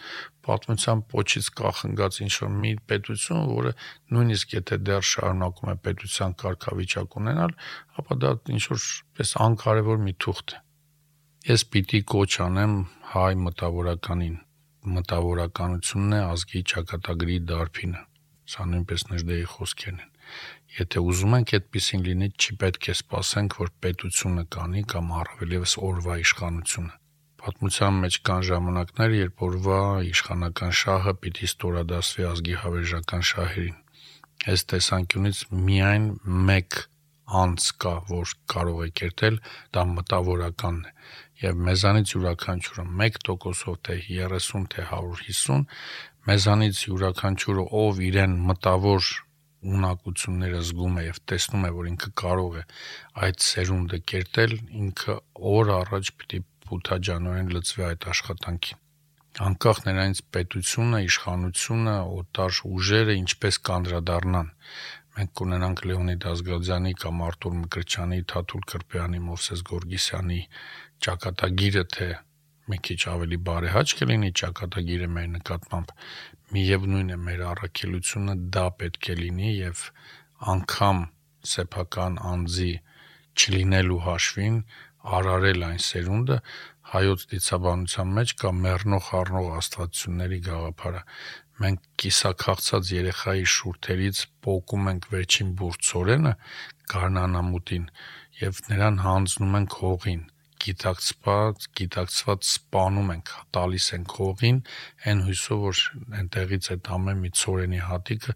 պատմության 0.47 1.01
փոչից 1.11 1.49
կախնգած 1.59 2.19
ինչ 2.23 2.31
որ 2.39 2.53
մի 2.63 2.71
պետություն, 2.91 3.41
որը 3.51 3.73
նույնիսկ 4.15 4.55
եթե 4.55 4.79
դեռ 4.87 5.03
շարունակում 5.09 5.71
է 5.73 5.75
պետության 5.89 6.35
կարգավիճակ 6.43 7.17
ունենալ, 7.19 7.55
ապա 7.99 8.19
դա 8.23 8.31
ինչ 8.55 8.63
որ 8.71 8.85
պես 9.19 9.35
անկարևոր 9.49 9.99
մի 10.07 10.13
թուղթ 10.23 10.55
է։ 10.55 10.61
Ես 11.49 11.65
պիտի 11.73 12.01
կոչ 12.15 12.31
անեմ 12.47 12.77
հայ 13.11 13.33
մտավորականին։ 13.43 14.37
Մտավորականությունն 14.95 16.15
է 16.15 16.21
ազգի 16.29 16.63
ճակատագրի 16.71 17.37
դարբինը։ 17.51 18.05
Սա 18.49 18.65
նույնպես 18.71 19.05
նժդեի 19.11 19.45
խոսքերն 19.51 19.99
են 20.05 20.15
Եթե 20.77 21.01
ուզում 21.01 21.35
ենք 21.39 21.51
այդպեսին 21.57 22.03
լինի, 22.05 22.27
չի 22.37 22.55
պետք 22.61 22.87
է 22.91 22.93
սպասենք, 22.99 23.55
որ 23.59 23.69
պետությունը 23.83 24.43
կանի 24.53 24.83
կամ 24.93 25.07
առավել 25.19 25.55
եւս 25.55 25.73
օրվա 25.89 26.17
իշխանությունը։ 26.23 26.93
Պատմության 27.39 27.97
մեջ 28.03 28.15
կան 28.29 28.41
ժամանակներ, 28.49 29.15
երբ 29.17 29.43
օրվա 29.47 29.79
իշխանական 30.09 30.73
շահը 30.79 31.13
պիտի 31.23 31.49
ստորադասվի 31.49 32.25
ազգի 32.29 32.55
հավերժական 32.63 33.25
շահերին։ 33.29 33.77
Այս 34.49 34.65
տեսանկյունից 34.71 35.39
միայն 35.69 36.05
մեկ 36.49 36.79
անց 37.39 37.65
կա, 37.83 37.93
որ 38.09 38.33
կարող 38.53 38.83
է 38.85 38.89
կերտել, 38.99 39.39
դա 39.75 39.85
մտավորականն 39.93 40.79
է։ 40.89 40.93
Եվ 41.39 41.59
մեզանից 41.69 42.13
յուրաքանչյուրը 42.15 42.85
1%-ով 42.89 43.81
թե 43.89 43.97
30 44.09 44.69
թե 44.73 44.85
150, 44.91 45.65
մեզանից 46.29 46.83
յուրաքանչյուրը 46.89 47.65
ով 47.83 48.01
իրեն 48.09 48.37
մտավոր 48.49 49.11
ունակությունները 49.59 50.59
զգում 50.69 50.99
է 50.99 51.05
եւ 51.07 51.17
տեսնում 51.31 51.65
է, 51.69 51.71
որ 51.79 51.89
ինքը 51.93 52.11
կարող 52.23 52.59
է 52.59 52.63
այդ 53.27 53.47
սերունդը 53.49 53.99
կերտել, 54.11 54.53
ինքը 54.83 55.15
օր 55.55 55.73
առաջ 55.79 56.13
պիտի 56.19 56.43
փութաջանորեն 56.69 57.51
լծվի 57.55 57.85
այդ 57.89 58.07
աշխատանքին 58.13 58.85
անկախ 59.39 59.77
նրանից 59.85 60.19
պետությունը, 60.35 60.99
իշխանությունը, 61.05 61.93
օտար 62.19 62.57
ուժերը 62.69 63.13
ինչպես 63.19 63.59
կանդրադառնան։ 63.69 64.49
Մենք 65.19 65.31
կունենանք 65.39 65.83
Լեոնիդ 65.89 66.25
Ազգազյանի 66.31 66.93
կամ 67.03 67.21
Արտուր 67.27 67.55
Մկրտչյանի, 67.59 68.19
Թաթուլ 68.33 68.65
Կրպյանի, 68.73 69.21
Մովսես 69.29 69.63
Գորգիսյանի 69.69 70.41
ճակատագիրը, 71.05 71.83
թե 71.95 72.09
մի 72.69 72.79
քիչ 72.87 72.99
ավելի 73.13 73.39
բարեհաճ 73.49 73.93
կլինի 73.99 74.31
ճակատագիրը 74.41 75.09
մեր 75.15 75.29
նկատմամբ 75.35 75.93
միևնույն 76.55 77.13
է 77.15 77.17
մեր 77.29 77.41
առաքելությունը 77.53 78.35
դա 78.57 78.65
պետք 78.81 79.09
է 79.13 79.15
լինի 79.19 79.53
եւ 79.53 79.83
անգամ 80.53 81.01
սեփական 81.53 82.19
անձի 82.33 82.71
չլինելու 83.39 83.99
հաշվին 84.05 84.57
արարել 85.19 85.65
այն 85.69 85.81
սերունդը 85.89 86.37
հայոց 86.93 87.25
դիցաբանության 87.31 88.13
մեջ 88.17 88.33
կա 88.41 88.51
մեռնող 88.63 89.11
առնող 89.19 89.49
աստվածությունների 89.59 90.39
գաղափարը 90.47 91.03
մենք 91.63 91.85
կիսակախցած 92.01 92.91
երեխայի 92.95 93.45
շուրթերից 93.53 94.21
փոկում 94.45 94.89
ենք 94.93 95.07
վերջին 95.13 95.53
բուրցորենը 95.59 96.33
գարնանամուտին 96.93 97.87
եւ 98.41 98.61
նրան 98.71 98.99
հանձնում 99.05 99.57
ենք 99.59 99.77
հողին 99.83 100.23
գիտակցված, 100.65 101.67
գիտակցված 101.79 102.47
սպանում 102.49 103.13
ենք, 103.15 103.33
տալիս 103.57 103.87
ենք 103.97 104.15
հողին, 104.19 104.59
այն 105.09 105.23
հույսով, 105.27 105.61
որ 105.67 105.83
այնտեղից 106.21 106.71
այդ 106.75 106.91
ամեն 106.97 107.21
մի 107.25 107.31
ծորենի 107.43 107.83
հատիկը 107.89 108.35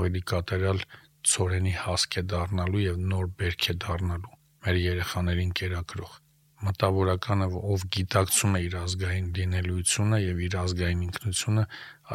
ավելի 0.00 0.24
կատարյալ 0.32 0.84
ծորենի 1.32 1.76
հասկ 1.84 2.18
է 2.18 2.26
դառնալու 2.34 2.84
եւ 2.88 3.06
նոր 3.14 3.32
բերք 3.42 3.70
է 3.72 3.78
դառնալու 3.86 4.36
մեր 4.66 4.82
երեխաներին 4.82 5.56
կերակրող 5.62 6.20
մտավորականը 6.62 7.46
ով 7.58 7.84
գիտակցում 7.96 8.52
է 8.58 8.60
իր 8.66 8.74
ազգային 8.82 9.30
լինելույթությունը 9.38 10.18
եւ 10.22 10.42
իր 10.46 10.54
ազգային 10.60 11.00
ինքնությունը, 11.08 11.64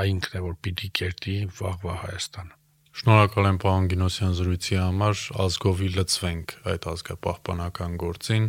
այ 0.02 0.08
ինքն 0.14 0.38
է 0.40 0.44
որ 0.46 0.56
պիտի 0.68 0.90
կերտի 1.00 1.36
վաղվա 1.58 1.96
Հայաստանը։ 2.04 2.56
Շնորհակալ 2.98 3.48
եմ 3.48 3.58
պարոն 3.62 3.88
Գինոսյան 3.92 4.38
զրույցի 4.38 4.78
համար, 4.82 5.20
ազգովի 5.44 5.90
լծվենք 5.98 6.54
այդ 6.72 6.88
ազգապահպանական 6.94 7.98
գործին։ 8.04 8.48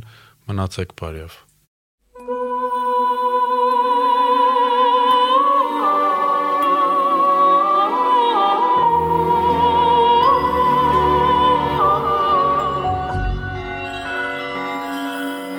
Մնացեք 0.49 0.95
բարև։ 0.97 1.35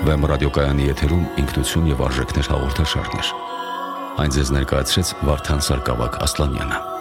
Վեմ 0.09 0.25
ռադիոկայանի 0.31 0.87
եթերում 0.89 1.25
ինքնություն 1.43 1.89
եւ 1.93 2.05
արժեքներ 2.09 2.49
հաղորդաշարներ։ 2.49 3.33
Այն 4.25 4.39
ձեզ 4.39 4.55
ներկայացրեց 4.57 5.17
Վարդան 5.29 5.67
Սարգսակ 5.69 6.23
Ասլանյանը։ 6.25 6.98